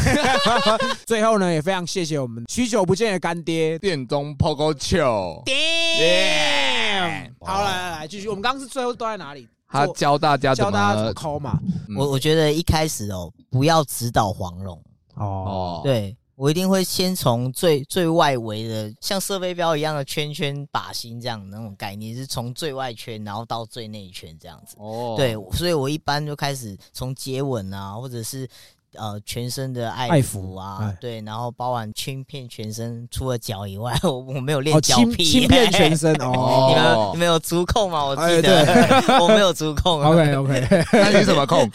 [1.04, 3.76] 最后呢，也非常谢谢我们许久不见的干爹。
[3.80, 8.28] 店中泡高球，耶好，来来来，继续。
[8.28, 9.48] 我们刚刚是最后都在哪里？
[9.70, 11.58] 他教大家怎教大家怎么么抠嘛。
[11.88, 11.96] 嗯。
[11.96, 14.76] 我我觉得一开始哦，不要指导黄龙，
[15.14, 24.74] 哦，哦，对我一定会先从最最外围的，像射飞镖一样的圈圈靶心这样那种概念，是从最外圈然后到最内圈这样子。
[24.78, 28.48] 哦，对，所以我一般就开始从接吻啊，或者是
[28.94, 36.72] 呃全身的爱爱抚抚啊哎，对，然后包含轻片全身，除了脚以外， 我我没有练脚皮，轻片全身你哦。
[37.10, 38.04] 们你们有足控吗？
[38.04, 38.64] 我哎记得、
[39.22, 41.68] 我没有足控 OK OK，那你什么控？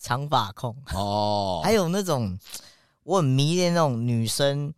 [0.00, 2.38] 长发控，哦，还有那种
[3.04, 4.72] 我很迷恋那种女生。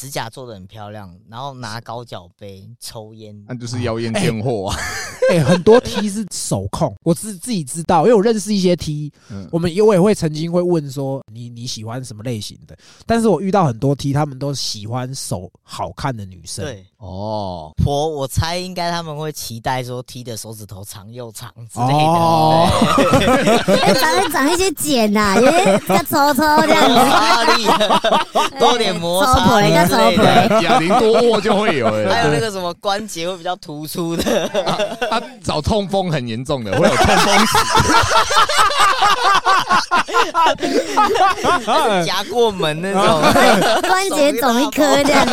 [0.00, 4.76] 指甲做的很漂亮，然后拿高脚杯抽烟，那就是妖艳贱货啊。
[5.30, 12.74] 哎，很多 T 是手控，我自自己知道，因为我认识一些 T，嗯我们我也会曾经会问说你你喜欢什么类型的，
[13.04, 21.94] 但是我遇到很多 T，他们都喜欢手好看的女生。，对哦，婆，我猜应该他们会期待说踢的手指头长又长之类的。
[21.94, 22.68] 哦
[23.98, 27.66] 长长一些茧呐，有些要抽抽这样摩子，擦力，
[28.58, 30.60] 多点摩擦抽力腿之类的。
[30.62, 32.14] 哑铃多握就会有了。
[32.14, 34.46] 还有那个什么关节会比较突出的，
[35.10, 37.58] 他找痛风很严重的，会有痛风死。
[42.04, 43.22] 夹过门那种。
[43.88, 45.32] 关节肿一颗这样子。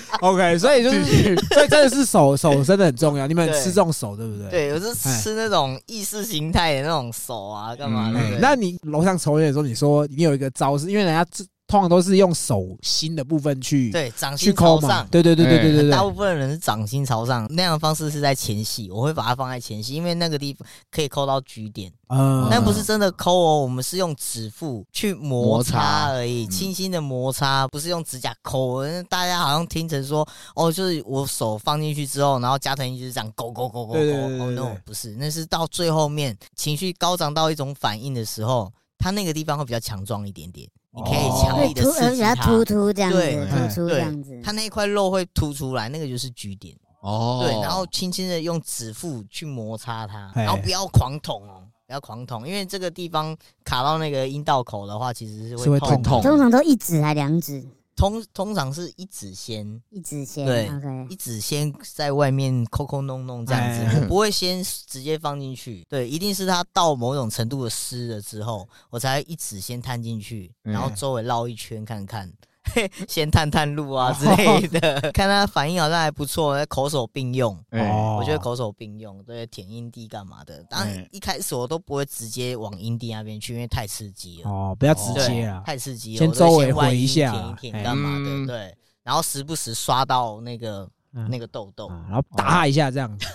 [0.20, 3.26] OK，所以就是，所以真的是手手真的很重要。
[3.26, 4.50] 你们吃这种手，对不对？。
[4.50, 8.18] 对，我是吃那种意识形态的那种手啊，干嘛的？
[8.18, 15.06] 嗯那你楼上抽烟的时候，你说你有一个招式，因为人家这通常都是用手心的部分去对掌去心朝上。。
[15.10, 16.02] 对对对对对对大。
[16.02, 28.82] 部分人是掌心朝上，那样的方式是在前戏，我会把它放在前戏，因为那个地方可以抠到 G 点，嗯但不是真的抠哦，我们是用指腹去摩摩擦擦而已，嗯轻轻的摩擦，不是用指甲抠。
[29.10, 42.34] 大家好像听成说，哦，就是我手放进去之后，然后加藤鹰就是这样勾勾勾勾勾，对对对对哦，no，不是，那是到最后面情绪高涨到一种反应的时候，它那个地方会比较强壮一点点，你可以强力的突而刺激它。
[42.34, 44.40] 突突这样子，对突出这样子。
[44.42, 46.76] 它那一块肉会凸出来，那个就是据点。
[47.00, 56.02] 哦对，然后轻轻的用指腹去摩擦它，然后不要狂捅哦，不要狂捅，因为这个地方卡到那个阴道口的话，其实是会痛。
[56.02, 57.64] 痛通常都一指还两指，
[57.98, 60.46] 通通常是一指先，一指先。
[60.46, 72.32] 对 OK，一指先在外面抠抠弄弄这样子，哎我不会先直接放进去，对，一定是它到某种程度的湿了之后，我才一指先探进去，嗯然后周围绕一圈看看。
[72.78, 80.62] 嘿，先探探路啊之类的， 看他反应好像还不错，口手并用，哎哦我觉得口手并用，对，舔阴蒂干嘛的？
[80.70, 85.62] 当然嗯一开始我都不会直接往阴蒂那边去，因为太刺激了，哦，不要直接啊。
[85.66, 86.18] 太刺激了。
[86.18, 88.52] 先我都会周围回一下舔一舔哎干嘛嗯的？
[88.54, 90.90] 对，然后时不时刷到那个嗯
[91.30, 93.26] 那个痘痘，啊然后打他一下这样子。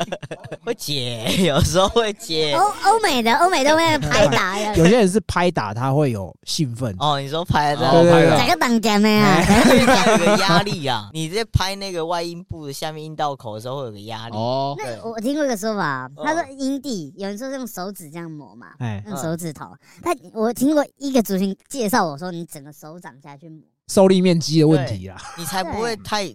[0.64, 2.52] 会解，有时候会解。
[2.54, 9.42] 欧欧美的欧美都会拍打有些人是拍打他会有兴奋，哦，你说拍的，哦拍的哪个挡点的啊？
[9.64, 11.10] 会有个压力啊！
[11.12, 14.36] 你在拍那个外阴部的下面阴道口的时候，会有个压力。
[14.36, 19.66] 哦，那我听过一个说法，嗯他说阴蒂有人说是用手指这样抹嘛，哎，用手指头。
[20.02, 25.16] 他我听过一个族群介绍我说，你整个手掌下去抹，受力面积的问题啦。
[25.36, 26.32] 你才不会太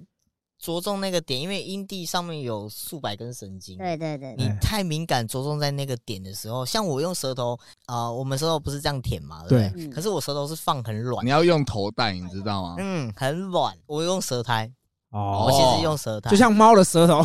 [0.67, 3.77] 着重那个点，因为阴蒂上面有数百根神经。
[3.77, 11.25] 对对对，你太敏感，着重在那个点的时候，像我用舌头啊、我们舌头不是这样舔嘛，对可是我舌头是放很软。
[11.25, 12.75] 你，要用头带，你知道吗？
[12.79, 13.73] 嗯，很软。
[13.85, 14.69] 我用舌苔，
[15.11, 15.45] 哦。
[15.47, 17.23] 我其实用舌苔，就像猫的舌头。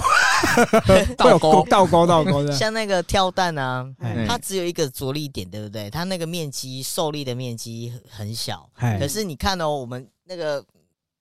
[1.18, 1.50] 倒钩。
[1.50, 2.52] 勾 倒钩倒钩的。
[2.52, 5.90] 像那个跳蛋啊，哎它只有一个着力点，对不对？
[5.90, 10.64] 它那个面积受力的面积很很小，哎可是你看哦，我们那个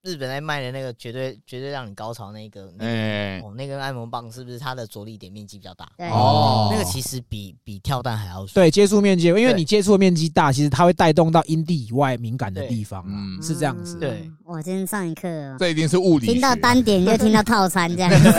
[0.04, 5.88] 日本在卖的那个绝对绝对让你高潮那个，那个哎，哦，那个按摩棒是不是它的着力点面积比较大？
[5.96, 8.54] 对哦那个其实比比跳蛋还要小。
[8.56, 13.06] 对，接触面积，因为对你接触的面积大，其实它会带动到阴蒂以外敏感的地方
[13.44, 14.00] 是这样子。
[14.00, 16.34] 对嗯，我今天上一课哦，这一定是物理学。
[16.34, 18.32] 听到单点就听到套餐这样子。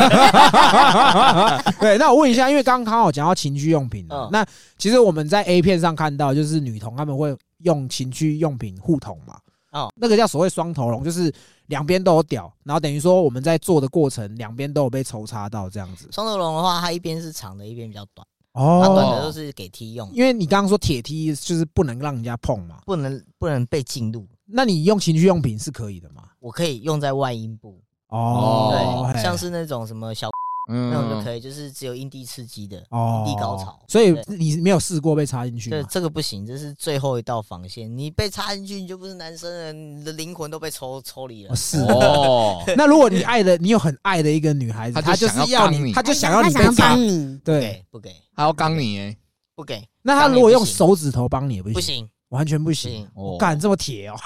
[1.79, 4.45] 对，那我问一下，因为刚刚好讲到情趣用品那
[4.79, 9.37] 其实我们在 A 片上看到，就是女童她们会用情趣用品互捅嘛。
[9.73, 11.33] 哦那个叫所谓双头龙，就是
[11.67, 16.09] 两边都有屌，然后等于说我们在做的过程，两边都有被抽插到这样子。
[16.13, 24.27] 双头龙的话，它一边是长的，一边比较短，它短哦，的都是给踢用，因为你刚刚说铁踢就是不能让人家碰嘛，不能不能被进入。
[24.45, 26.25] 那你用情趣用品是可以的嘛？
[26.39, 30.29] 我可以用在外阴部，哦，对，像是那种什么小
[30.73, 33.79] 那种就嗯，可以，就是只有阴蒂刺激的，哦阴蒂高潮。
[33.87, 37.97] 所以你没有试过被插进去对，这个不行，这是最后一道防线。
[37.97, 41.55] 你被插进去，你就不是男生了，你的灵魂都被抽抽离了哦。
[41.55, 47.55] 是哦， 那如果你爱的，你有很爱的一个女孩子，她就是要你她就想要你被插帮，你，对。
[47.55, 49.17] 不给，不给，还要刚你哎，
[49.55, 52.93] 不给，那她如果用手指头帮你也不行，不行，完全不不行。
[52.93, 54.17] 行，哦，干这么铁哦，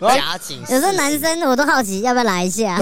[0.00, 0.58] 夹紧。
[0.70, 2.78] 有时候男生我都好奇要不要来一下，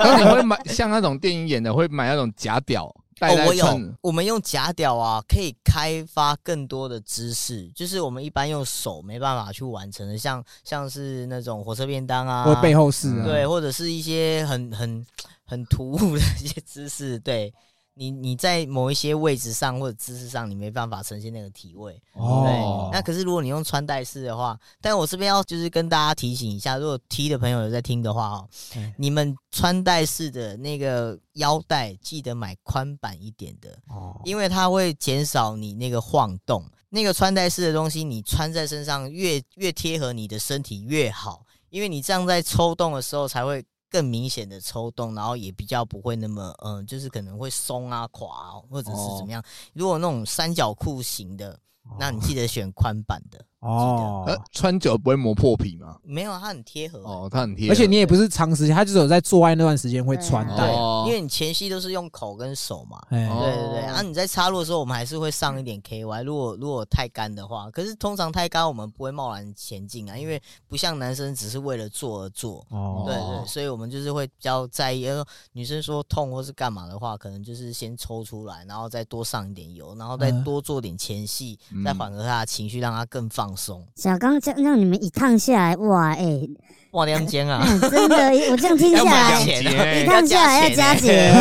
[0.00, 15.04] 那你会买像那种电影演的，会买那种假屌戴哦，我有衬，我们用假屌啊，可以开发更多的姿势，就是我们一般用手没办法去完成的，像像是那种火车便当啊，或背后式啊，对，或者是一些很很
[15.44, 17.52] 很突兀的一些姿势，对
[17.94, 22.00] 你你在某一些位置上或者姿势上，你没办法呈现那个体位。
[22.14, 36.64] 哦对，那可是如果你用穿戴式的话，但我这边要就是跟大家提醒一下，如果 T 的朋友有在听的话哦嗯，你们穿戴式的那个腰带记得买宽版一点的，哦因为它会减少你那个晃动。
[36.94, 49.44] 那个穿戴式的东西，你穿在身上越越贴合你的身体越好，因为你这样在抽动的时候才会更明显的抽动，然后也比较不会那么嗯、就是可能会松啊垮啊，或者是怎么样。
[49.74, 51.60] 如果那种三角裤型的，
[51.98, 53.44] 那你记得选宽版的。
[53.62, 55.96] 哦呃，穿久不会磨破皮吗？
[56.02, 56.98] 没有，它很贴合。
[57.00, 60.72] 哦，它很贴合，而且你也不是长时间，它就只有在做爱那段时间会穿对戴。
[60.72, 63.00] 哦因为你前戏都是用口跟手嘛。
[63.10, 66.22] 对对对，啊，你在插入的时候，我们还是会上一点 KY。
[66.24, 72.64] 如果如果太干的话，可是通常太干，我们不会贸然前进啊，因为不像男生只是为了做而做。
[72.70, 83.84] 哦对对，所以我们就是会比较在意，呃，女生说痛或是干嘛的话，可能就是先抽出来，然后再多上一点油，然后再嗯多做点前戏，嗯再缓和她的情绪，让她更放松。
[83.96, 86.40] 小刚这样让你们一趟下来，哇，哎、
[86.92, 88.16] 哇，两间啊，哎 真的，
[88.50, 91.34] 我这样听下来，钱一啊，趟下来要加钱钱，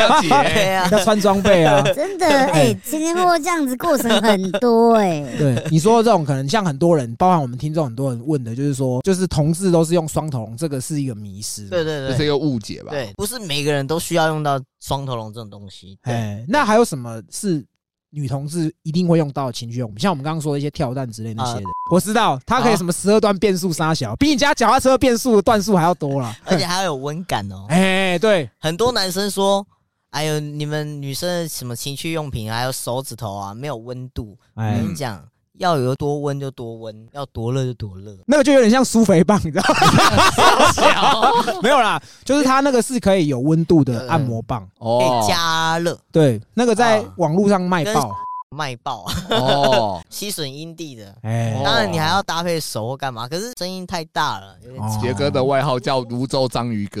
[0.00, 1.82] 要对结，啊， 要穿装备啊。
[1.92, 11.68] 真的，哎、前前后后这样子过程很多、哎，对你说的这种，可能像很多人，包含我们听众很多人问的，就是说，就是同志都是用双头龙，这个是一个迷失。
[11.68, 12.90] 对对对，这是一个误解吧？
[12.90, 15.98] 对，不是每个人都需要用到双头龙这种东西。
[16.04, 17.64] 对，哎，那还有什么是
[18.12, 19.98] 女同志一定会用到的情趣用品？
[19.98, 26.36] 像我们刚刚说的一些跳蛋之类那些的，我知道它可以什么十二段变速杀小，比你家脚踏车变速的段数还要多了。
[26.44, 27.64] 而且还要有温感哦。
[27.70, 29.66] 哎，对，很多男生说，
[30.10, 34.38] 哎呦，你们女生的什么情趣用品，还有手指头啊，没有温度。
[34.54, 35.26] 我哎跟，你讲，
[35.58, 38.16] 要有多温就多温，要多热就多热。
[38.26, 41.30] 那个就有点像苏肥棒，你知道吗？
[41.62, 48.10] 没有啦，就是它那个是可以有温度的按摩棒，可哦以，加热对，那个在啊网络上卖爆。
[48.54, 51.14] 卖爆，哦， 吸吮阴蒂的。
[51.22, 54.54] 哎哦，当然，你还要搭配手或干嘛，可是声音太大了，
[55.00, 57.00] 杰哥的外号叫泸州章鱼哥，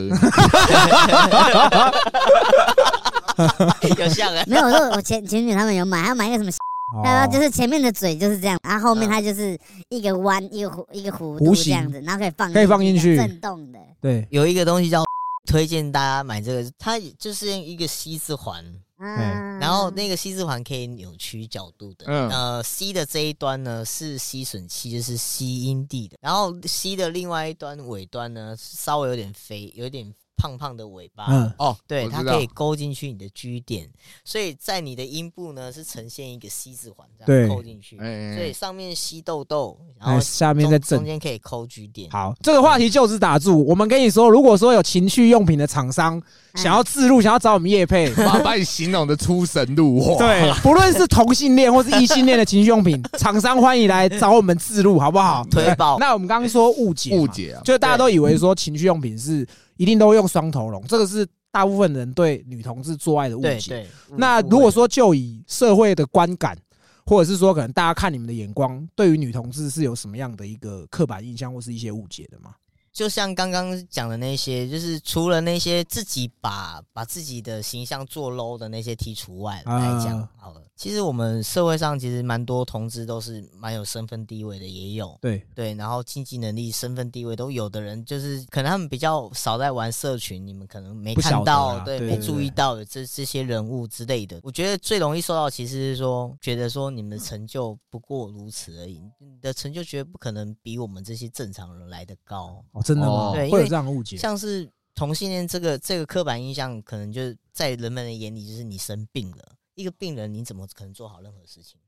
[3.98, 4.42] 有像啊。
[4.46, 6.71] 没有，我我前前女他们有买，还要买一个什么，哦
[7.04, 15.02] 然后就是前面的嘴就是这样，然后后面它就是一个弯，一个弧，一个弧度这样子，然后可以放可以放进去震动的，对，有一个东西叫
[15.46, 18.64] 推荐大家买这个，它就是一个 C 字环，
[18.98, 22.28] 嗯，然后那个吸字环可以扭曲角度的，嗯。
[22.30, 33.88] 呃，C 的这一端呢是吸吮器，就是吸阴蒂的，然后 C 的另外一端尾端呢稍微有点飞，有点胖胖的尾巴，嗯，哦，对，它可以勾进去你的 G 点，
[34.24, 41.06] 所以在你的阴部呢是呈现一个 C 字环这样扣进去，哎所以上面吸痘痘，然哎，后下面在中中。
[41.06, 43.64] 间可以抠 G 点，好，这个话题就此打住。
[43.66, 46.20] 我们跟你说，如果说有情趣用品的厂商
[46.54, 55.44] 想要自入，想要找我们叶配， 把把你形容的出神入化，对， 不论是同性恋或是异性恋的情趣用品， 厂商欢迎来找我们自入，好不好？
[55.50, 55.98] 推爆。
[55.98, 63.86] 那我们刚刚说误解，误，解啊，就大家都以为说情趣用品是一定都用双头龙，这个是大部分人对女同志做爱的误解。
[64.16, 66.56] 那如果说就以社会的观感，
[67.04, 72.54] 或者是说可能大家看你们的眼光，对于女同志是有什么样的一个刻板印象或是一些误解的吗？
[72.92, 94.38] 就像刚刚讲的那些，就是除了那些自己把把自己的形象做 low 的那些剔除外来讲啊，好了，其实我们社会上其实蛮多同志都是蛮有身份地位的，也有对，对，然后经济能力、身份地位都有的人，就是可能他们比较少在玩社群，你们可能没看到，啊对，没注意到的这这些人物之类的。
[94.42, 102.62] 我觉得最容易受到其实是说，觉得说你们的成就不过如此而已，你的成就绝对不可能比我们这些正常人来的高。
[102.82, 103.12] 哦，真的吗？
[103.12, 104.16] 哦会有这样误解。
[104.16, 111.80] 像是同性恋这个这个刻板印象，可能就是在人们的眼里，就是你生病了，一个病人你怎么可能做好任何事情？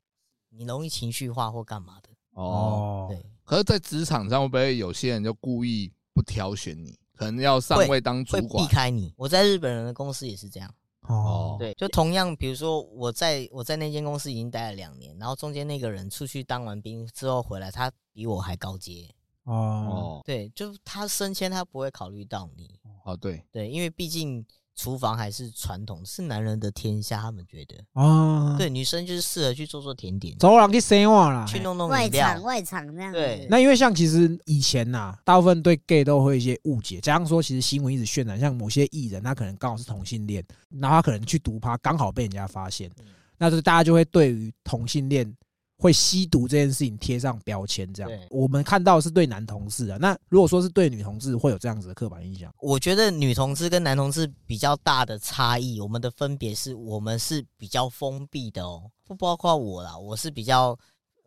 [0.50, 2.10] 你容易情绪化或干嘛的？
[2.34, 6.98] 哦，对，可是，在职场上会不会有些人就故意不挑选你？
[7.16, 9.12] 可能要上位当主管避管，开你。
[9.16, 10.68] 我在日本人的公司也是这样，
[11.02, 19.08] 哦，对，就同样，比如说我在我在那间公司已经待了两年，然后中间那个人出去当完兵之后回来，他比我还高阶，
[19.44, 22.68] 哦，哦，对，就他升迁他不会考虑到你，
[23.04, 31.46] 哦，对，对，因为毕竟厨房还是传统，是男人的天下，他们觉得，哦，对，女生就是适合去做做甜点，走廊去生活啦。
[31.46, 33.18] 去弄弄外饮料场，外场这样子。
[33.18, 33.46] 对。
[33.48, 40.44] 那因为像其实以前呐、大部分对 gay 都会有一些误解，加上说其实新闻一直渲染，像某些艺人他可能刚好是同性恋，
[40.80, 43.06] 然后他可能去毒趴，刚好被人家发现，嗯。
[43.36, 45.30] 那就是大家就会对于同性恋
[45.76, 52.52] 会吸毒这件事情贴上标签，这样我们看到是对男同志啊，那如果说是对女同志，会有这样子的刻板印象？
[52.60, 60.70] 我觉得女同志跟男同志比较大的差异，我们的分别是我们是比较封闭的哦，不包括我啦，我是比较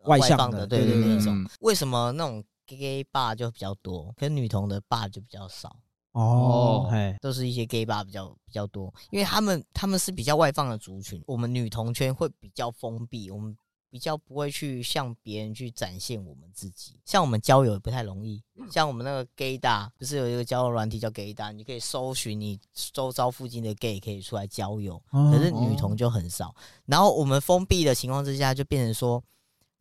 [0.02, 1.48] 呃外向的放的，对对对对对，那种嗯。
[1.60, 5.76] 为什么那种 gay bar 就比较多，跟女同的 bar 就比较少，
[6.12, 13.56] 哦哎，都是一些 gay bar 比较比较多，因为他们他们是比较外放的族群，我们女同圈会比较封闭，我们
[13.90, 22.58] 比较不会去向别人去展现我们自己，像我们交友也不太容易，像我们那个 gay 大，不是有一个交友软体叫 gay 大，你可以搜寻你
[22.92, 26.54] 周遭附近的 gay 可以出来交友，哦可是女同就很少。
[26.84, 29.22] 然后我们封闭的情况之下，就变成说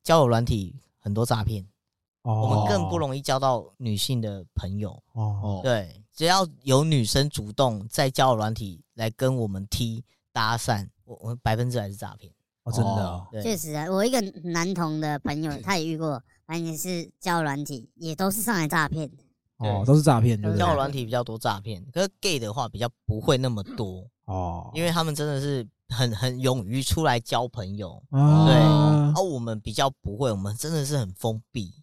[0.04, 1.68] 交友软体很多诈骗，
[2.22, 4.92] 哦我们更不容易交到女性的朋友。
[5.14, 12.32] 哦哦，对，只要有女生主动在交友软体来跟我们踢搭讪，我我百分之百是诈骗。
[12.68, 19.24] 哦，真的哦对，确实啊，我一个男同的朋友，他也遇过，反正也是交友软体，也都是上来诈骗的。
[19.58, 28.02] 哦，都是诈骗，对不对交友软体比较多诈骗，可是 gay 的话比较不会那么多，哦，因为他们真的是很很勇于出来交朋友。
[28.10, 28.56] 啊对，
[29.16, 31.74] 而、我们比较不会，我们真的是很封闭。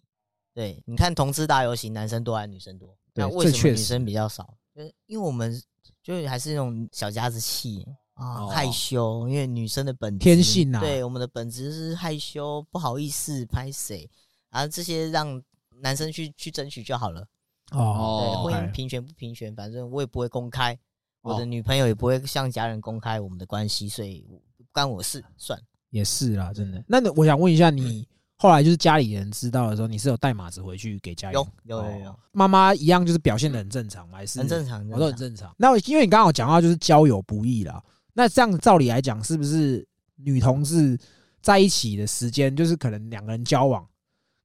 [0.53, 2.95] 对，你看同志大游行，男生多还是女生多？
[3.13, 4.53] 对那为这确实什么女生比较少？
[4.73, 5.61] 就是因为我们
[6.01, 7.85] 就是还是那种小家子气
[8.15, 14.09] 啊，哦害羞，因为女生的本质天性啊对，我们的本质是害羞，不好意思拍谁，
[14.49, 15.41] 啊，这些让
[15.81, 17.25] 男生去去争取就好了。
[17.69, 20.77] 对，哦，婚姻平权不平权，反正我也不会公开，
[21.21, 24.25] 我的哦女朋友也不会向家人公开我们的关系，所以
[24.57, 25.59] 不关我事，算。
[25.89, 26.83] 也是啦，真的。
[26.87, 28.07] 那我想问一下，你
[28.37, 31.51] 后来就是家里人知道的时候，你是有带马子回去给家里有人？
[31.63, 34.17] 有有有哦，妈妈一样就是表现的很正常吗？
[34.17, 35.53] 还是很正常，我都很正常。
[35.57, 37.81] 那因为你刚刚有讲到就是交友不易啦，
[38.17, 39.85] 那这样照理来讲，是不是
[40.15, 40.97] 女同志
[41.41, 43.85] 在一起的时间，就是可能两个人交往，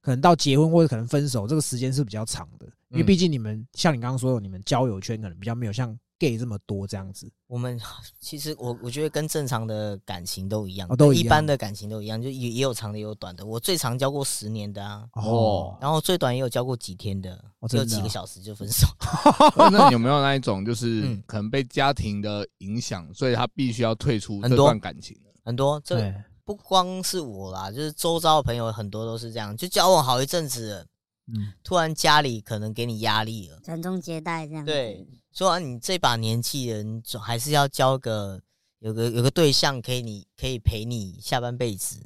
[0.01, 2.67] 可能到结婚或者可能分手，这个时间是比较长的？
[2.89, 7.27] 因为嗯毕竟你们像你刚刚说的，你们交友圈可能比较没有像 gay 这么多这样子。
[7.47, 7.79] 我们
[8.21, 13.43] 其实我我觉得跟正常的感情都一样，哦都一样跟一般的感情都一样，就也也有长的也有短的。
[13.43, 18.87] 我最长交过十年的啊，哦然后最短也有交过几天的，只有几个小时就分手。
[19.71, 25.31] 那有没有那一种，就是嗯可能被家庭的影响，所以他必须要退出这段感情的？
[25.43, 26.13] 很多这，
[26.45, 30.85] 不光是我啦，就是周遭的朋友很多都是这样，就交往好一阵子了，
[31.33, 33.59] 嗯，突然家里可能给你压力了。
[33.63, 34.71] 传宗接代这样子。
[34.71, 38.41] 对，说啊，你这把年纪了，你总还是要交个
[38.79, 42.01] 有个有个对象，可以你可以陪你下半辈子。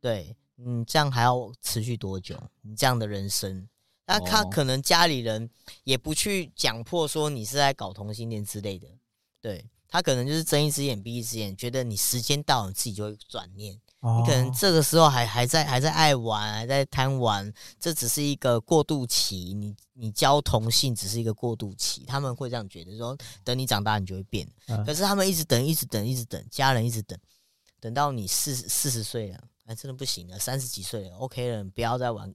[0.00, 2.38] 对，嗯，这样还要持续多久？
[2.62, 3.68] 你这样的人生，
[4.06, 5.48] 那他哦可能家里人
[5.84, 8.88] 也不去讲破说你是在搞同性恋之类的，
[9.40, 13.80] 对他可能就是睁一只眼闭一只眼，觉得你时间到了，你自己就会转念。
[14.02, 19.52] 你你可能这个时候还还在还在爱玩，还在贪玩，这只是一个过渡期。
[19.52, 24.48] 你你交同性只是一个过渡期，他们会这样觉得说，等你长大你就会变。
[24.68, 27.18] 嗯可是他们一直等，一直等，一直等，家人一直等，
[27.78, 32.32] 等到你四四十岁了，哎，真的不行了，三十几岁了，OK 了，不要再玩。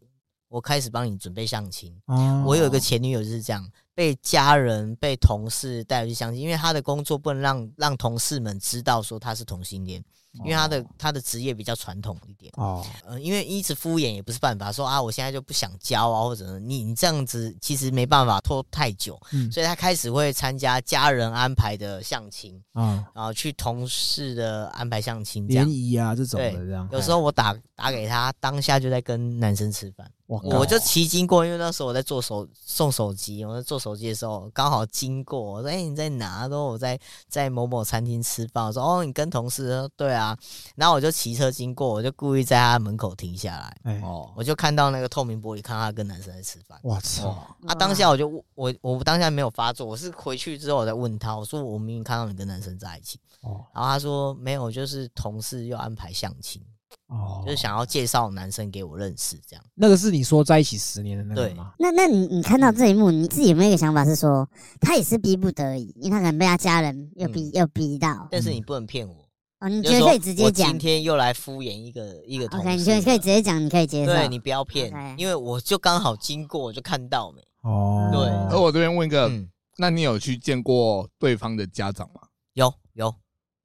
[0.47, 1.99] 我开始帮你准备相亲。
[2.05, 10.05] 哦我有一个前女友就是这样，被家人、被同事带去相亲，因为她的工作不能让让同事们知道说她是同性恋。
[10.43, 12.51] 因为他的他的职业比较传统一点。
[12.57, 25.77] 哦，呃，因为一直敷衍也不是办法，说啊，我现在就不想教啊，或者你你这样子其实没办法拖太久，嗯所以他开始会参加家人安排的相亲，啊，然后去同事的安排相亲这样联。
[25.77, 40.35] 谊啊这种的对这样，有时候我打打给他，当下就在跟男生吃饭，我我就骑经过，因为那时候我在做手送手机，我在做手机的时候刚好经过，我说：“哎、你在哪？”他说：“我在在某某餐厅吃饭。”我说：“哦，你跟同事？”说：“对啊。”
[40.75, 46.79] 然后我就骑车经过，我就故意在他门口停下来，哎，哦，我就看到那个透明玻璃，看到他跟男生在吃饭。
[46.81, 47.29] 我操，
[47.67, 56.59] 啊，当下我就我我当下没有发作，我是回去之后我再问他，我说我明明看到你跟男生在一起，哦然后他说没有，就是同事又安排相亲，
[57.07, 59.63] 哦，就是想要介绍男生给我认识，这样。
[59.75, 61.73] 那个是你说在一起十年的那个对吗？
[61.77, 64.47] 那那你你看到这一幕，你自己有没有一个想法是说，
[64.81, 68.27] 他也是逼不得已，因为他可能被他家人又逼、又逼到。
[68.31, 69.13] 但是你不能骗我，
[69.59, 74.11] 哦，你觉得可以直接讲我今天又来敷衍一个一个同事？OK，你觉得可以直接讲，你可以接受。
[74.11, 77.41] 对你不要骗因为我就刚好经过，我就看到没。
[77.61, 82.21] 哦，对而我这边问一个，嗯，那你有去见过对方的家长吗？
[82.53, 83.13] 有有，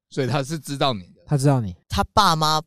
[0.08, 1.22] 所以他是知道你的。
[1.26, 2.60] 他知道你他爸妈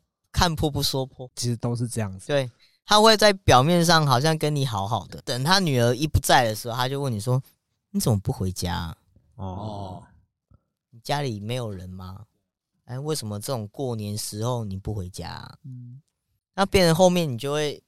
[0.43, 2.51] 看破不说破，其实都是这样子，对，
[2.85, 7.41] 他会在表面上好像跟你好好的，等他女儿一不在的时候，他就问你说
[7.91, 8.97] ：“你怎么不回家啊、
[9.35, 10.03] 哦，
[10.89, 12.25] 你家里没有人吗？
[12.83, 16.01] 哎，为什么这种过年时候你不回家啊、嗯。
[16.55, 17.81] 那变成后面你就会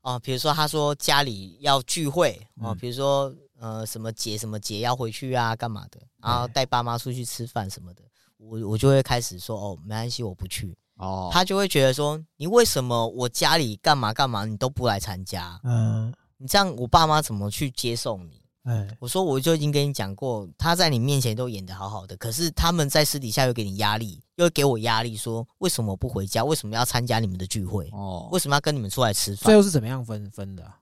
[0.00, 2.78] 哦，比如说他说家里要聚会哦，嗯。
[2.78, 8.02] 比如说呃什么节什么节要回去啊，干嘛的，然后带爸妈出去吃饭什么的，
[8.36, 10.76] 我我就会开始说哦，没关系，我不去。
[10.96, 15.60] 哦，他就会觉得说，你为什么我家里干嘛干嘛你都不来参加？
[15.64, 18.40] 嗯，你这样我爸妈怎么去接受你？
[18.64, 26.42] 哎，我说我就已经跟你讲过，他在你面前都演的好好的，可是他们在私底下又给你压力，又给我压力，说为什么我不回家？
[26.42, 27.90] 为什么要参加你们的聚会？
[27.92, 29.56] 哦为什么要跟你们出来吃饭最？
[29.56, 30.78] 后是怎么样分分的啊？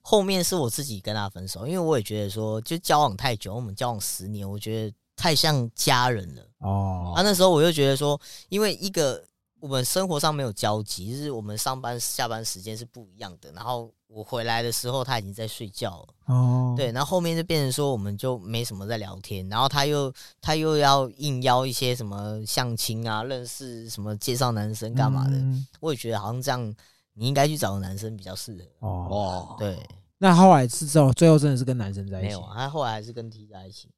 [0.00, 6.42] 后面是我自己跟他分手，因为我也觉得说，就交往太久，我们交往十年，我觉得太像家人了。
[6.60, 9.22] 哦啊，那时候我就觉得说，因为一个
[9.60, 13.50] 我们生活上没有交集，就是我们上班下班时间是不一样的。
[13.52, 16.34] 然后我回来的时候，他已经在睡觉了。
[16.34, 26.74] 哦，对，然后后面就变成说，我们就没什么在聊天，然后他又他又要应邀一些什么相亲啊，认识什么介绍男生干嘛的，嗯我也觉得好像这样，
[27.14, 28.86] 你应该去找个男生比较适合。
[28.86, 29.78] 哦，哦，对，
[30.18, 33.88] 那后来是之后，最后真的是跟男生在一起没有，啊，他后来还是跟 T 在一起，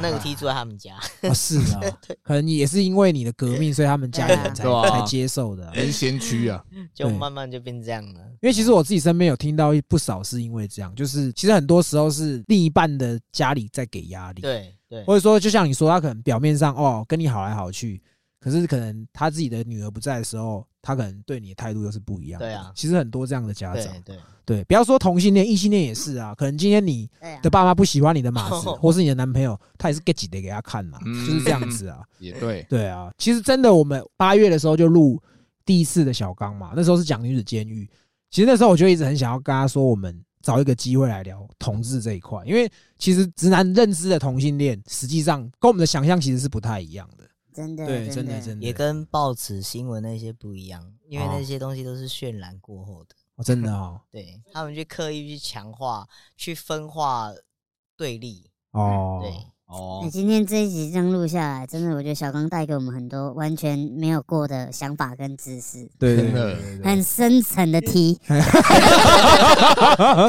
[0.00, 1.80] 那个踢住在他们家， 哦是啊，
[2.22, 4.88] 可能也是因为你的革命，所以他们家里人才啊。
[4.88, 5.72] 才接受的啊。
[5.74, 8.20] 人先驱啊，就慢慢就变这样了。
[8.40, 15.04] 因为其实我自己身边有听到不少是因为这样，就是其实很多时候是另一半的家里在给压力，对对。
[15.04, 18.00] 或者说就像你说，他可能表面上哦跟你好来好去，
[18.40, 22.38] 可是可能他自己的女儿不在的时候，他可能对你的态度又是不一样。
[22.38, 26.34] 对啊其实很多这样的家长对，对，不要说同性恋，异性恋也是啊。
[26.34, 27.08] 可能今天你
[27.42, 32.00] 的爸妈不喜欢你的马子，或是你的男朋友，他也是 get 几的给他看嘛，嗯就是这样子啊。
[32.20, 35.20] 也对，对啊，其实真的，我们八月的时候就录
[35.64, 37.88] 第一次的小刚嘛，那时候是讲女子监狱。
[38.30, 47.27] 其实那时候我就一直很想要跟他说，我们找一个机会来聊同志这一块，因为其实直男认知的同性恋，实际上跟我们的想象其实是不太一样的。
[47.58, 53.16] 真的，对，真的的真的也跟报纸新闻那些不一样，因为哦那些东西都是渲染过后的。
[53.34, 56.06] 哦，真的 哦对他们去刻意去强化、
[56.36, 57.32] 去分化
[57.96, 58.48] 对立。
[58.70, 59.30] 哦，对，
[59.66, 68.20] 哦那，今天这一集这样录下来，真的，我觉得小刚带给我们很多完全没有过的想法跟知识，对对真的很深层的题。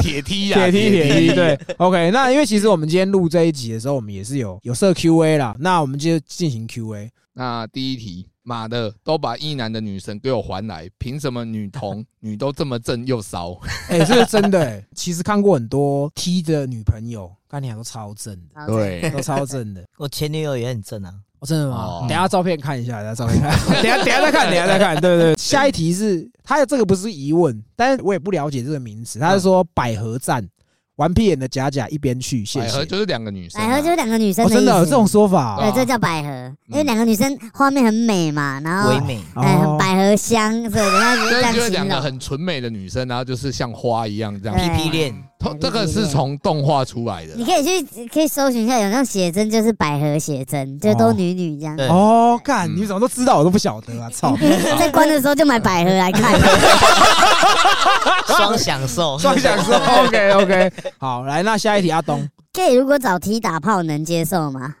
[0.02, 2.10] 铁梯呀，铁梯铁梯，对，OK。
[2.10, 7.10] 那因为其实我们今天录这一集的时候，我们也是有有设 Q&A 啦，那我们就进行 Q&A。
[7.32, 13.58] 那第一题，妈的，都把一男的女神给我还来，凭什么女同 女都这么正又骚？
[13.88, 19.84] 哎、这个真的哎、其实看过很多 T 的女朋友，看起来都超正的，对，都超正的。
[19.96, 21.14] 我前女友也很正啊。
[21.38, 21.76] 哦，真的吗？
[21.76, 25.00] 哦等下照片看一下，等下照片看，等一下等一下再看，等下再看。
[25.00, 29.18] 对对对，下一题是他的这个不是疑问，但是我也不了解这个名词。
[29.18, 30.46] 他是说百合站，
[31.00, 32.66] 顽皮眼的假假一边去，谢谢。
[32.66, 34.60] 百合就是两个女生啊，百合就是两个女生哦，的意思。
[34.60, 35.72] 真的有这种说法对，哦？
[35.74, 36.28] 这叫百合，
[36.66, 41.72] 因为两个女生画面很美嘛，然后唯美，哎，哦百合香，所以人家就这就是就是形。
[41.72, 44.54] 两个很纯美的女生，然后就是像花一样这样。
[44.54, 51.74] 对屁屁恋，同这个是从动画出来的你，可以去可以搜寻一下，有那种写真就是百合写真，就都女女这样。
[51.74, 54.10] 对哦，干，嗯你怎么都知道，我都不晓得啊！
[54.10, 54.36] 操，
[54.78, 56.38] 在关的时候就买百合来看。
[58.36, 59.72] 双享受，双享受。
[60.04, 62.28] OK OK，好，来，那下一题，阿东。
[62.52, 64.76] gay 如果找 T 打炮能接受吗？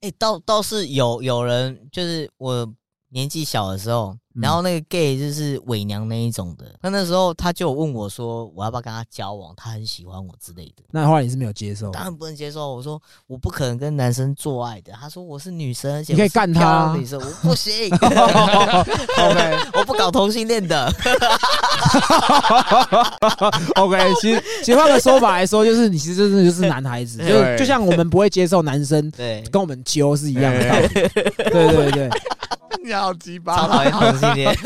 [0.00, 2.64] 哎、倒倒是有有人，就是我
[3.10, 4.40] 年纪小的时候，嗯。
[4.40, 10.84] 然后那个 gay 就是伪娘那一种的，那那时候他就有问我说我要不要跟他交往，他很喜欢我之类的。
[10.92, 14.92] 那后来你是没有接受，当然不能接受，我说我不可能跟男生做爱的。
[14.92, 16.98] 他说我是女生，而且你可以干他我
[17.42, 19.56] 不行，OK。
[19.74, 20.86] 我不搞同性恋的。
[23.74, 30.88] OK，其实其实换个说法来说，就是你其实真的就是男孩子，就对就像我们不会接受男生对，跟我们揪是一样的道理。
[30.88, 31.10] 对
[31.74, 32.08] 对对，
[32.84, 34.56] 你好鸡超巴，讨厌同性恋。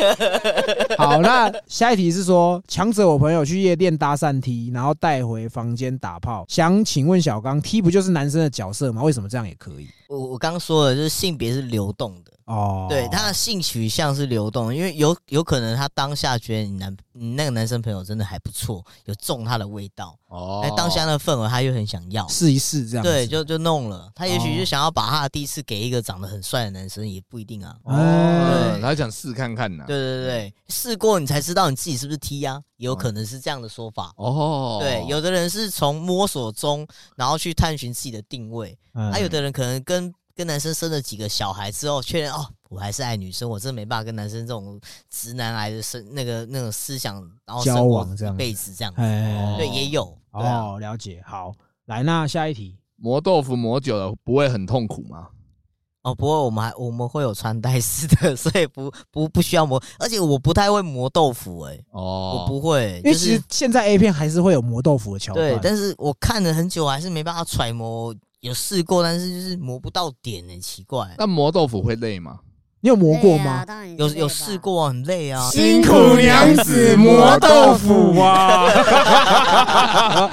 [0.98, 9.02] 好，那下一题是说，强者我朋友去夜店搭讪 T，然后带回房间打炮，想请问小刚，T 不就是男生的角色吗？
[9.02, 9.88] 为什么这样也可以？
[10.12, 23.02] 我我刚说了就是性别是流动的，哦，对他的性取向是流动的，因为有有可能他当下觉得你男你那个男生朋友真的还不错，有中他的味道，哦哎、当下那个氛围他又很想要，试一试这样。
[23.02, 24.10] 对，就就弄了。
[24.14, 27.74] 他也许哦就想要把他的第一次给一个长得很帅的男生，也不一定啊。
[27.84, 34.12] 哦对，他想试看看呢，对对对，试过你才知道你自己是不是 T 啊，也有可能是这样的说法。
[34.16, 36.86] 哦，对，有的人是从摸索中，
[37.16, 40.01] 然后去探寻自己的定位，嗯，还、有的人可能跟
[40.34, 44.80] 跟男生生了几个小孩之后，确认哦，我还是爱女生，我真的没办法跟男生这种
[45.10, 49.00] 直男癌的生那个那种思想，然后交往这样辈子这样子。
[49.00, 50.16] 哎，对，也有。
[50.30, 51.22] 哦，了解。
[51.26, 51.52] 好，
[51.86, 55.28] 来，那下一题，磨豆腐磨久了不会很痛苦吗？
[56.02, 65.48] 哦，不过我们还我们会有穿戴式的， 所以不不不需要磨，而且我不太会磨豆腐、欸，哦，我不会，因为其就是实现在 A 片还是会有磨豆腐的桥段。
[65.48, 68.12] 对，但是我看了很久，还是没办法揣摩。
[68.42, 71.14] 有试过，但是就是磨不到点呢、奇怪。
[71.16, 72.40] 那磨豆腐会累吗？
[72.80, 73.64] 你有磨过吗？
[73.64, 75.48] 当然有有试过，很累啊。
[75.52, 78.66] 辛苦娘子磨豆腐啊！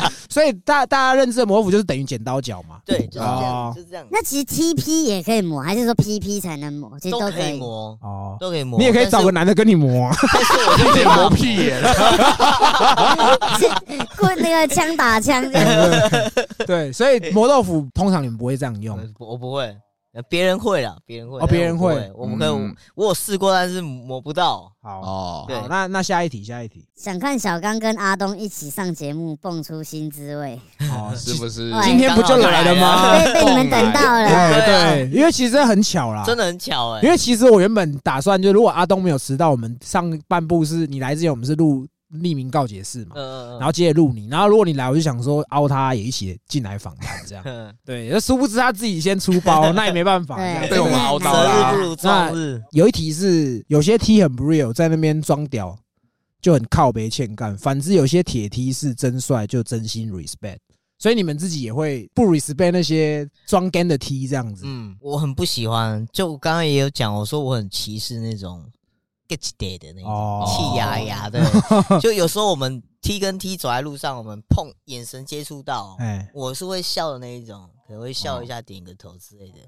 [0.30, 2.78] 所以大大家认知的磨斧就是等于剪刀脚嘛。
[2.86, 6.92] 对，就是这哦样，就是这样，那其实 TP 也可以磨，还是说 PP 才能磨？
[7.00, 8.80] 其实都可可以磨，哦，都可以磨。
[8.80, 11.82] 你也可以找个男的跟你磨但是我就剪磨屁眼，
[14.18, 15.92] 棍那个枪打枪这样。
[16.66, 18.98] 对，所以磨豆腐通常你们不会这样用。
[19.18, 19.76] 我不会，
[20.28, 21.40] 别人会啦，别人会。
[21.40, 24.72] 哦别人会我们可以嗯，我有试过，但是摸不到。
[24.82, 26.86] 好，哦，对，那那下一题，下一题。
[26.96, 30.60] 想看小刚跟阿东一起上节目，蹦出新滋味，
[30.92, 31.72] 哦，是不是？
[31.72, 33.18] 哎今天不就来了吗？
[33.20, 34.26] 被被你们等到了。
[34.26, 47.44] 对对啊对，因为其实很巧啦，真的很巧哎、因为其实我原本打算，就如果阿东没有迟到，我们上半部是你来之前，我们是录匿名告解室嘛，嗯然后接着录你，然后如果你来，我就想说凹他也一起进来访谈这样。
[47.46, 50.38] 嗯， 对，那殊不知他自己先出包，那也没办法。
[50.70, 52.62] 被我们熬到择了啊日不如撞日。
[52.72, 55.78] 有一题是有些 T 很不 real，在那边装屌
[56.42, 60.58] 就很靠北欠干；反之，有些铁 T 是真帅，就真心 respect。
[60.98, 64.64] 所以你们自己也会不 respect 那些装 gan 的 T 这样子。
[64.66, 66.06] 嗯，我很不喜欢。
[66.12, 68.66] 就我刚刚也有讲，我说我很歧视那种
[69.30, 70.44] get day 的那种哦。
[70.46, 71.40] 气压压的。
[72.02, 79.60] 就有时候我们 T 跟 T 走在路上，我们碰眼神接触到，哎，我是会笑的那一种，可能会笑一下、点个头之类的。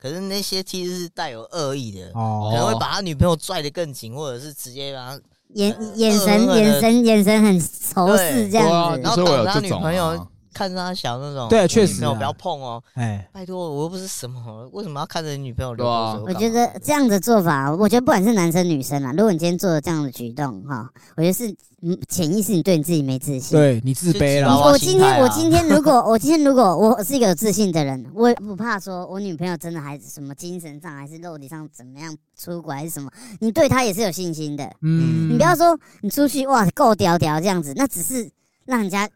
[0.00, 2.48] 可是那些 T 是带有恶意的，哦。
[2.50, 5.20] 可能会把他女朋友拽得更紧，或者是直接把他，
[5.54, 10.28] 眼眼神眼神眼神很仇视这样子，然后挡他女朋友啊
[10.58, 11.48] 看着他小那种。
[11.48, 16.34] 对确实啊女朋友不要碰哦，哎，拜托，我又不是什么，为什么要看着你女朋友流对啊口水？
[16.34, 21.48] 我觉得这样的做法，我觉得不管是男生女生啊，如果你今天做了这样的举动哈，我觉得是
[21.82, 23.56] 嗯潜意识你对你自己没自信。
[23.56, 24.52] 对你自卑了。
[24.58, 33.08] 我今天，我今天如果我今天如果我是一个有自信的人，我也不怕说我女朋友真的还是什么精神上还是肉体上怎么样出轨还是什么，
[33.38, 34.68] 你对她也是有信心的。
[34.82, 38.28] 嗯你不要说你出去哇够屌屌这样子，那只是
[38.64, 39.08] 让人家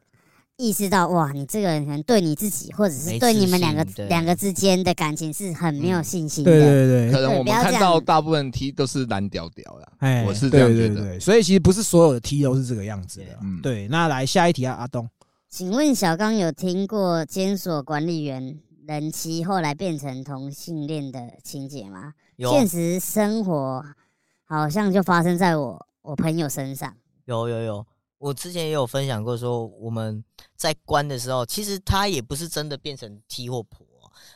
[0.57, 6.67] 意识到哇，你这个人可能对你自己或者是没对你们两个两个之间的感情是很没有信心对的。
[6.67, 9.89] 对对对，可能我们看到大部分 T 都是蓝屌屌啦。
[9.99, 13.27] 哎，我是这样对觉得对对，所以其实不是所有的 T 都是这个样子的。
[13.43, 15.09] 嗯，对，那来下一题啊，阿东。
[15.49, 22.15] 请问小刚有听过监所管理员人妻后来变成同性恋的情节吗？
[22.37, 23.85] 有现实生活
[24.45, 26.95] 好像就发生在我我朋友身上。
[27.27, 27.87] 有有有，
[28.23, 30.25] 我之前也有分享过，说我们
[30.55, 33.85] 在关的时候，其实他也不是真的变成 T 或婆，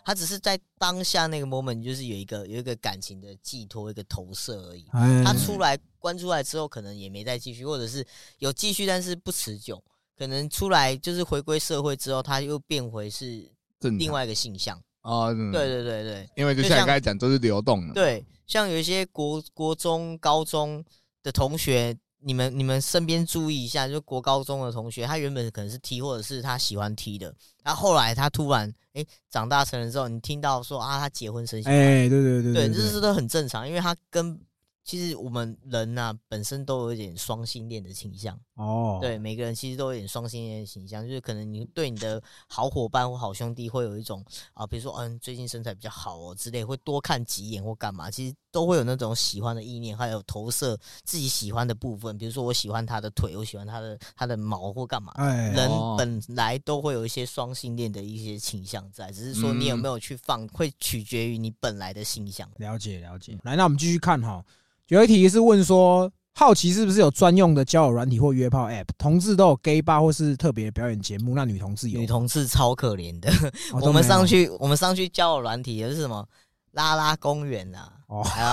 [0.05, 4.85] 他只是在当下那个 moment 就是有一个有一个感情的寄托，一个投射而已。
[4.91, 8.05] 哎他出来关出来之后，可能也没再继续，或者是
[8.39, 9.81] 有继续，但是不持久。
[10.19, 13.49] 可能出来就是回归社会之后，他又变回是
[13.79, 14.77] 正另外一个形象。
[15.03, 20.85] 哦，嗯对，对对对因为就就像刚才讲，都是流动的。，对，像有一些国国中、高中
[21.23, 34.41] 的同学，你们你们身边注意一下，就国高中的同学，他原本可能是踢或者是他喜欢踢的，然后后来他突然哎、长大成人之后，你听到说啊他结婚生小孩，哎，对对对对，对，这是都很正常，因为他跟
[34.83, 44.25] 其实我们人呐、本身都有一点双性恋的倾向，哦，对，每个人其实都有点双性恋的倾向，就是可能你对你的好伙伴或好兄弟会有一种
[44.55, 50.75] 啊，比如说嗯最近身材比较好哦之类，会多看几眼或干嘛，其实都会有那种喜欢的意念，还有投射
[51.05, 55.13] 自己喜欢的部分，比如说我喜欢他的腿，我喜欢他的他的毛或干嘛。
[55.17, 62.51] 哎，人哦本来都会有一些双性恋的一些倾向在，只是说你有嗯没有去放，会取决于你本来的性向。
[62.57, 63.39] 了解了解。
[63.43, 64.43] 来，那我们继续看哈，
[64.89, 68.85] 有一题是问说，好奇是不是有专用的交友软体或约炮 App？
[68.99, 73.31] 同志都有 gay bar 或是特别表演节目，那女同志有女同志超可怜的，
[73.73, 76.29] 哦我们上，去我们上去交友软体也是什么？
[76.77, 78.23] 拉拉公园啊，哦。
[78.23, 78.49] 还有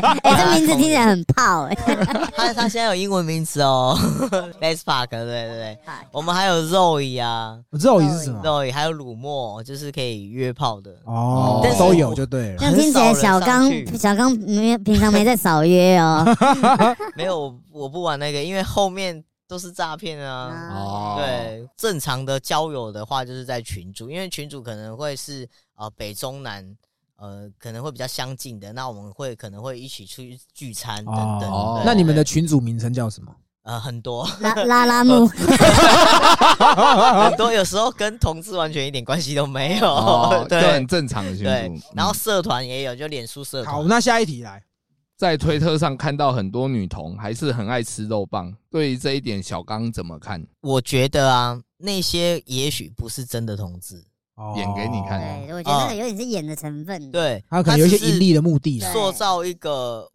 [0.22, 1.74] 哎，这名字听起来很泡哎。
[2.36, 3.98] 他他现在有英文名词哦，
[4.62, 5.78] Les Park，对对对，
[6.12, 7.58] 我们还有 Zoe 啊。
[7.58, 10.94] 没有我知道我意思是什么，Zoe 还有乳墨，就是可以约炮的。
[11.04, 12.58] 哦但，都有就对了。
[12.58, 16.24] 听起来小刚小刚没平常没在少约哦。
[17.16, 20.70] 没有，我我不玩那个，因为后面都是诈骗啊。
[20.72, 25.48] 哦，，对，正常的交友的话，就是在群主，因为群主可能会是
[25.78, 26.76] 呃北中南，
[27.16, 31.50] 呃可能会比较相近的，那我们会可能会一起出去聚餐等等。
[31.50, 33.34] 哦对那你们的群组名称叫什么？
[33.68, 35.26] 呃很多拉拉拉木，
[37.28, 39.86] 很多，有时候跟同志完全一点关系都没有。
[39.86, 43.88] 哦，这对很正常的群对组。，然后嗯社团也有，就脸书社好，团。
[43.88, 44.62] 那下一题来。
[45.18, 50.42] 在推特上看到很多女童还是很爱吃肉棒，对于这一点，小刚怎么看？
[50.62, 54.07] 我觉得啊，那些也许不是真的同志，哦
[54.56, 55.20] 演给你看。
[55.20, 58.80] 对，我觉得那个有点是演的成分。，对，他可能有一些盈利的目的。
[58.80, 60.10] 塑造一个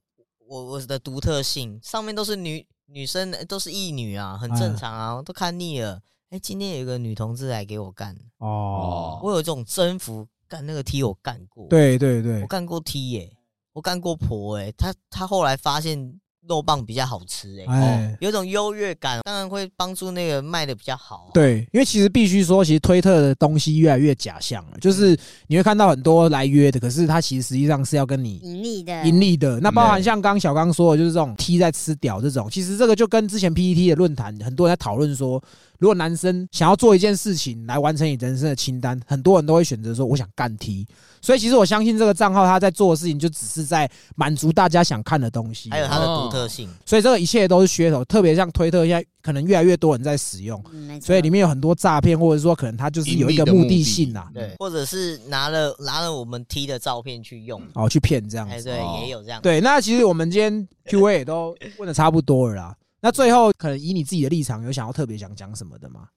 [0.48, 6.02] 我我的独特性，上面都是女女生，都是异女啊，很正常啊，都看腻了。
[6.30, 12.42] 哎、今天有一个女同志来给我干，哦，我有这种征服，干那个 T 我干过，，对对对。
[12.42, 13.32] 我，干过 T 耶、
[13.74, 21.32] 我干过婆哎、他他后来发现肉棒比较好吃哎、哦，有种优越感，当然会帮助那个卖的比较好、啊。
[21.34, 25.18] 对，因为其实必须说，其实推特的东西越来越假象了，就是
[25.48, 29.60] 你会看到很多来约的，可是他其实实际上是要跟你盈利的，盈利的。
[29.60, 35.42] 那包含像刚小刚说的，就是这种 T 在吃屌这种，其实这个就跟之前 PPT 的论坛很多人在讨论说，
[35.80, 40.86] 如果男生想要做一件事情来完成你人生的清单，很多人都会选择说我想干 T。
[41.22, 45.70] 所以其实我相信这个账号他在做的事情，就只是在满足大家想看的东西。
[45.70, 50.60] 还有他的独特性，所以这个一切都是噱头，特别像推特现在可能越来越多人在使用。
[50.72, 58.64] 嗯，所以里面有很多诈骗，或者说可能他就是有一个目的性啊，对，或者是拿了拿了我们 T 的照片去用，哦，去骗这样哎，子。
[58.64, 59.40] 对，哦也有这样。
[59.44, 62.76] 对，那其实我们今天 Q&A 也都问的差不多了啦。
[63.00, 66.08] 那最后可能以你自己的立场，有想要特别想讲什么的吗？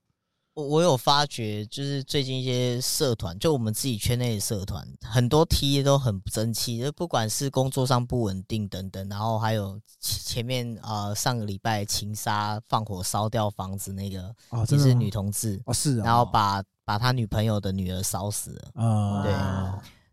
[0.57, 18.69] 我我有发觉，就是最近一些社团，就我们自己圈内的社团，很多 T 都很不争气，就不管是工作上不稳定等等，然后还有前前面呃上个礼拜情杀放火烧掉房子那个，哦，也真的吗是女同志，哦，是啊，然后把把他女朋友的女儿烧死了。
[18.77, 19.33] 哦，对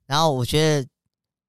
[0.05, 0.85] 然后我觉得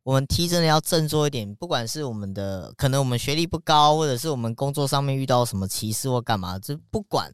[0.05, 7.33] 我们 T 真的要振作一点，不管是我们的可能我们学历不高，或者是我们工作上面遇到什么歧视或干嘛，就不管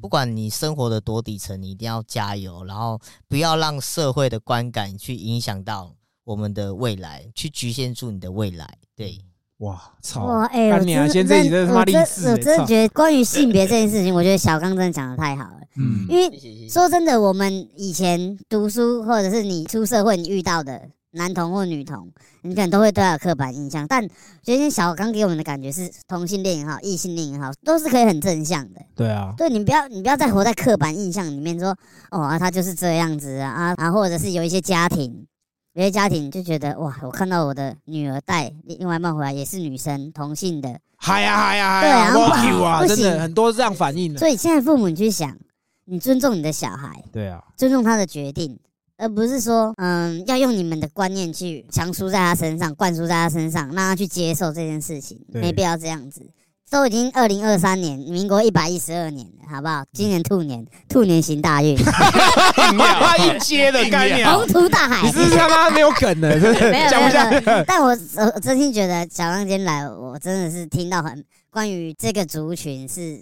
[0.00, 2.98] 不管你生活的多底层，你一定要加油，然后
[3.28, 5.94] 不要让社会的观感去影响到
[6.24, 8.78] 我们的未来，去局限住你的未来。
[8.96, 9.18] 对，
[9.58, 10.24] 哇，操！
[10.24, 11.06] 哇，哎、你啊！
[11.06, 15.58] 真今天这集真的他妈我真励志欸，操我真的觉得关于性别这件事情，我觉得小刚真的讲的太好了。
[15.76, 16.68] 嗯因为。
[16.68, 22.10] 说真的，我们以前读书或者是你出社会，你遇到的男童或女童，
[22.42, 23.86] 你可能都会对他有刻板印象。
[23.86, 24.06] 但
[24.42, 28.80] 觉得小刚给我们的感觉是，同性恋也好，异性恋也好，都是可以很正向的。
[28.96, 31.76] 对啊，对你不要，你不要再活在刻板印象里面说，
[32.10, 35.26] 哦啊，他就是这样子啊啊啊，或者是有一些家庭，
[35.74, 44.18] 有些家庭就觉得哇，我看到我的女儿带另外一半回来也是女生，同性的，嗨呀嗨呀嗨呀，对啊哇 Q 啊，真的很多这样反应的。
[44.18, 45.36] 所以现在父母你去想，
[45.84, 48.58] 你尊重你的小孩，对啊，尊重他的决定，
[49.02, 56.22] 而不是说，嗯，要用你们的观念去强输在他身上，灌输在他身上，让他去接受这件事情，对没必要这样子。
[56.70, 59.84] 都已经二零二三年，民国一百一十二年了，好不好？
[59.92, 65.12] 今年兔年，兔年行大运， 一接的概念，宏图大海你。
[65.12, 67.64] 是他妈没有梗的，真的没有讲不下没有去。
[67.66, 73.20] 但我我我真心觉得小浪今天来，我真的是听到很关于这个族群是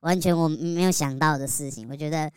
[0.00, 2.28] 完全我没有想到的事情，我觉得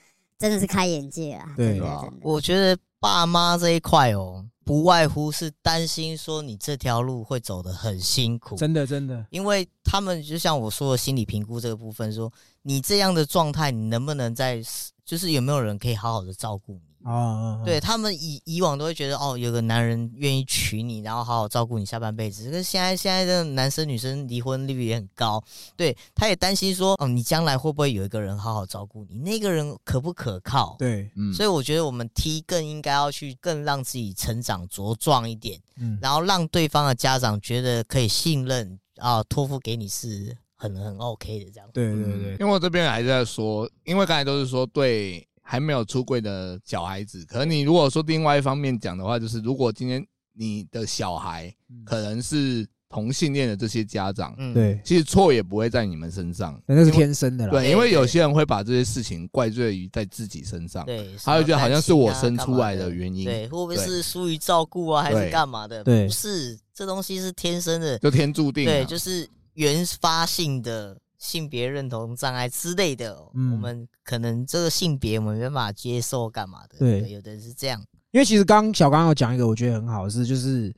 [0.42, 1.54] 真的是开眼界啊！
[1.56, 2.04] 对啊。
[2.24, 12.32] 我觉得爸妈这一块哦，不外乎是担心说你这条路会走得很辛苦，真的真的，因为他们就像我说的心理评估这个部分，说
[12.64, 14.60] 你这样的状态，你能不能在，
[15.06, 16.91] 就是有没有人可以好好的照顾你？
[17.04, 22.46] 哦，对他们以以往都会觉得哦，有个男人愿意娶你，然后好好照顾你下半辈子。
[22.46, 25.44] 可是现在现在的男生女生离婚率也很高，
[25.76, 29.18] 对，他也担心说哦，你将来会不会有一个人好好照顾你？
[29.18, 30.76] 那个人可不可靠？
[30.78, 41.68] 对，嗯，所以我觉得我们 T 更应该要去更让自己成长茁壮一点，嗯，然后让对方的家长觉得可以信任啊，托付给你是很很 OK 的这样。
[41.74, 50.02] 对对对，因为我这边还在说，因为刚才都是说对还没有出柜的小孩子，可能你如果说另外一方面讲的话，就是如果今天
[50.32, 51.54] 你的小孩
[51.84, 57.52] 可能是同性恋的这些家长，嗯，对，其实错也不会在你们身上，那是天生的啦。
[57.52, 65.84] 对，因为有些人会把这些事情怪罪于在自己身上，对，他会觉得好像是我生出来的原因，对，会不会是疏于照顾啊，还是干嘛的？
[65.84, 66.08] 对。
[66.08, 73.16] 不是，这东西是天生的，就天注定啊，对，就是原发性的性别认同障碍之类的。
[73.34, 76.80] 嗯我们可能这个性别我们没办法接受，干嘛的？
[76.80, 77.82] 对有的人是这样，
[78.12, 80.74] 因为其实刚小刚有讲一个我觉得很好的事，就是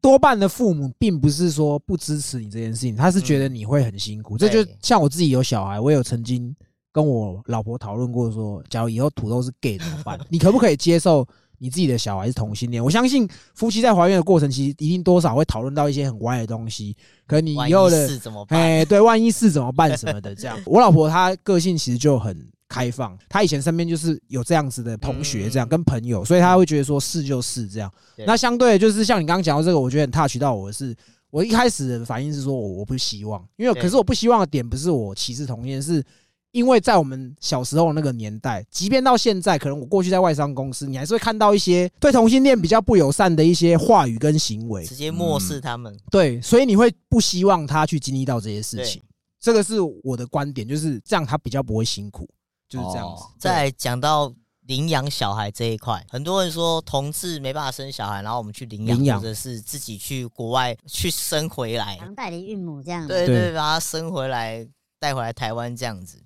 [0.00, 4.36] 多半的父母并不是说不支持你这件事情，他是觉得你会很辛苦。
[4.36, 6.54] 这就像我自己有小孩，我有曾经
[6.92, 10.20] 跟我老婆讨论过说，假如以后土豆是 gay 怎么办？
[10.28, 11.26] 你可不可以接受
[11.58, 12.82] 你自己的小孩是同性恋？
[12.82, 18.60] 我相信夫妻在怀孕的过程，其实一定多少会讨论到一些很歪的东西，可能你以后的是怎么办？
[18.60, 20.58] 哎，对，万一是怎么办什么的， 这样。
[20.64, 22.36] 我老婆她个性其实就很
[22.68, 27.92] 开放，她以前身边就是有这样子的同学，这样嗯跟朋友，所以她会觉得说是就是这样。
[28.26, 30.94] 那相对的就是像你刚刚讲到这个，我觉得很 touch 到我的是，
[31.30, 36.04] 我一开始的反应是说我我不希望，因为可是我不希望的点不是我歧视同性恋，是
[36.52, 44.96] 因为在我们小时候那个年代，即便到现在，可能我过去在外商公司，你还是会看到一些对同性恋比较不友善的一些话语跟行为直。
[44.96, 45.94] 接漠视他们。
[46.10, 49.02] 对，所以你会不希望他去经历到这些事情。
[49.38, 52.28] 这个是我的观点，就是这样，他比较不会辛苦，
[52.68, 53.30] 就是这样子哦。
[53.38, 54.34] 再讲到
[54.66, 63.06] 领养小孩这一块，很多人说同志没办法生小孩，然后我们去领养，领养或者是自己去国外去生回来，当代理孕母这样。
[63.06, 64.66] 对对对，把他生回来
[64.98, 66.18] 带回来台湾这样子。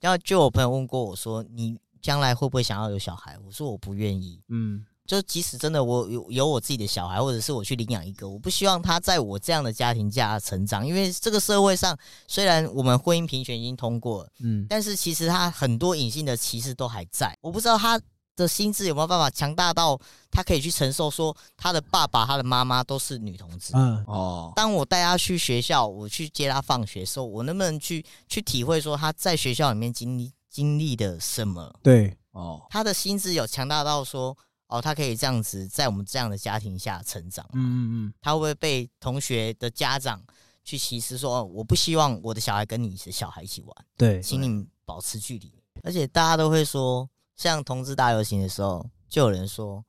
[0.00, 4.40] 然后就有朋友问过我说：“你将来会不会想要有小孩？”我说：“我不愿意。
[4.48, 11.98] 嗯，”就即使真的我有有我自己的小孩，或者是我去领养一个，我不希望他在我这样的家庭下成长，因为这个社会上
[12.28, 17.36] 虽然我们婚姻平权已经通过了，嗯，但是其实他很多隐性的歧视都还在。
[17.40, 18.00] 我不知道他
[18.40, 19.98] 的心智有没有办法强大到
[20.30, 23.72] 他可以去承受，说他的爸爸、他的妈妈都是女同志。
[23.74, 31.72] 嗯，哦，当我带他去学校，我去接他放学的时候，我能不能去去体会说他在学校里面经历经历的什么？
[31.82, 34.36] 对，哦，他的心智有强大到说，
[34.66, 37.60] 哦，他可以这样子在我们这样的家庭下成长嗯？
[37.60, 40.20] 嗯嗯他会不会被同学的家长
[40.64, 43.76] 去歧视说，哦，我不希望我的小孩跟你的小孩一起玩？
[43.78, 45.52] 嗯，对，请你保持距离。
[45.82, 47.08] 而且大家都会说，
[47.40, 49.82] 像同志大游行的时候，就有人说，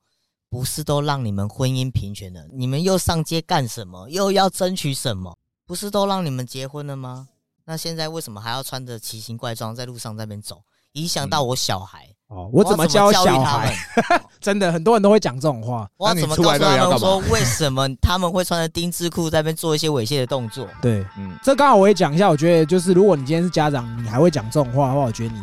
[0.48, 4.08] 不是都让你们婚姻平权了，你们又上街干什么？
[4.08, 5.36] 又要争取什么？
[5.66, 7.28] 不是都让你们结婚了吗？
[7.66, 10.62] 那现在为什么还要穿着奇形怪状在路上在那边走，
[10.92, 12.08] 影响到我小孩？
[12.28, 13.66] 哦，我怎么教小孩？
[14.08, 14.20] 们？
[14.40, 15.86] 真的，很多人都会讲这种话。
[15.98, 20.66] 我怎么告诉他们说，为什么他们会穿着丁字裤在那边做一些猥亵的动作？
[20.80, 25.42] 对，嗯，这刚好我也讲一下，我觉得就是如果你今天是家长，你还会讲这种话的话，我觉得你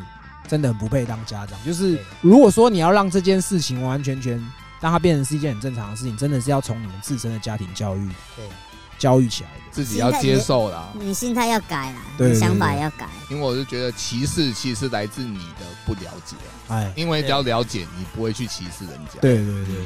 [0.49, 1.57] 真的很不配当家长。
[1.63, 4.37] 就是如果说你要让这件事情完完全全
[4.81, 8.45] 让它变成是一件很正常的事情，真的是要从你们自身的家庭教育对，
[8.97, 9.68] 教育起来的。
[9.79, 13.07] 自己要接受啦，你心态要改啦，对想法也要改。
[13.29, 16.35] 因为我是觉得歧视其实来自你的不了解，
[16.67, 19.21] 哎，因为只要了解，你不会去歧视人家。
[19.21, 19.85] 对对对对对。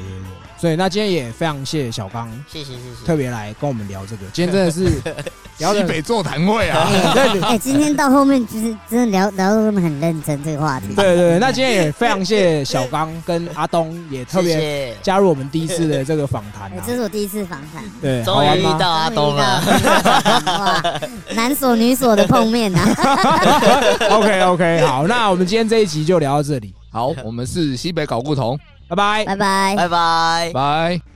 [0.58, 3.06] 所以那今天也非常谢谢小刚谢谢谢谢。
[3.06, 5.00] 特别来跟我们聊这个，今天真的是
[5.58, 6.88] 聊的西北座谈会啊，
[7.42, 10.86] 哎，今天到后面就是真的聊聊得很认真这个话题。
[10.96, 18.62] 对对，那今天也非常谢谢小刚跟阿东，也特别谢谢加入我们第一次的这个访谈这是我第一次访谈，对，终于遇？
[18.78, 19.62] 到阿东了。
[20.46, 20.82] 哇，
[21.34, 24.08] 男所女所的碰面呐、啊。
[24.16, 28.58] OK OK，好，那我们今天这一集就聊到这里，好，我们是西北搞不同，
[28.88, 29.24] 拜拜。
[29.24, 29.74] 拜拜。
[29.76, 30.50] 拜拜。
[30.52, 31.13] 拜。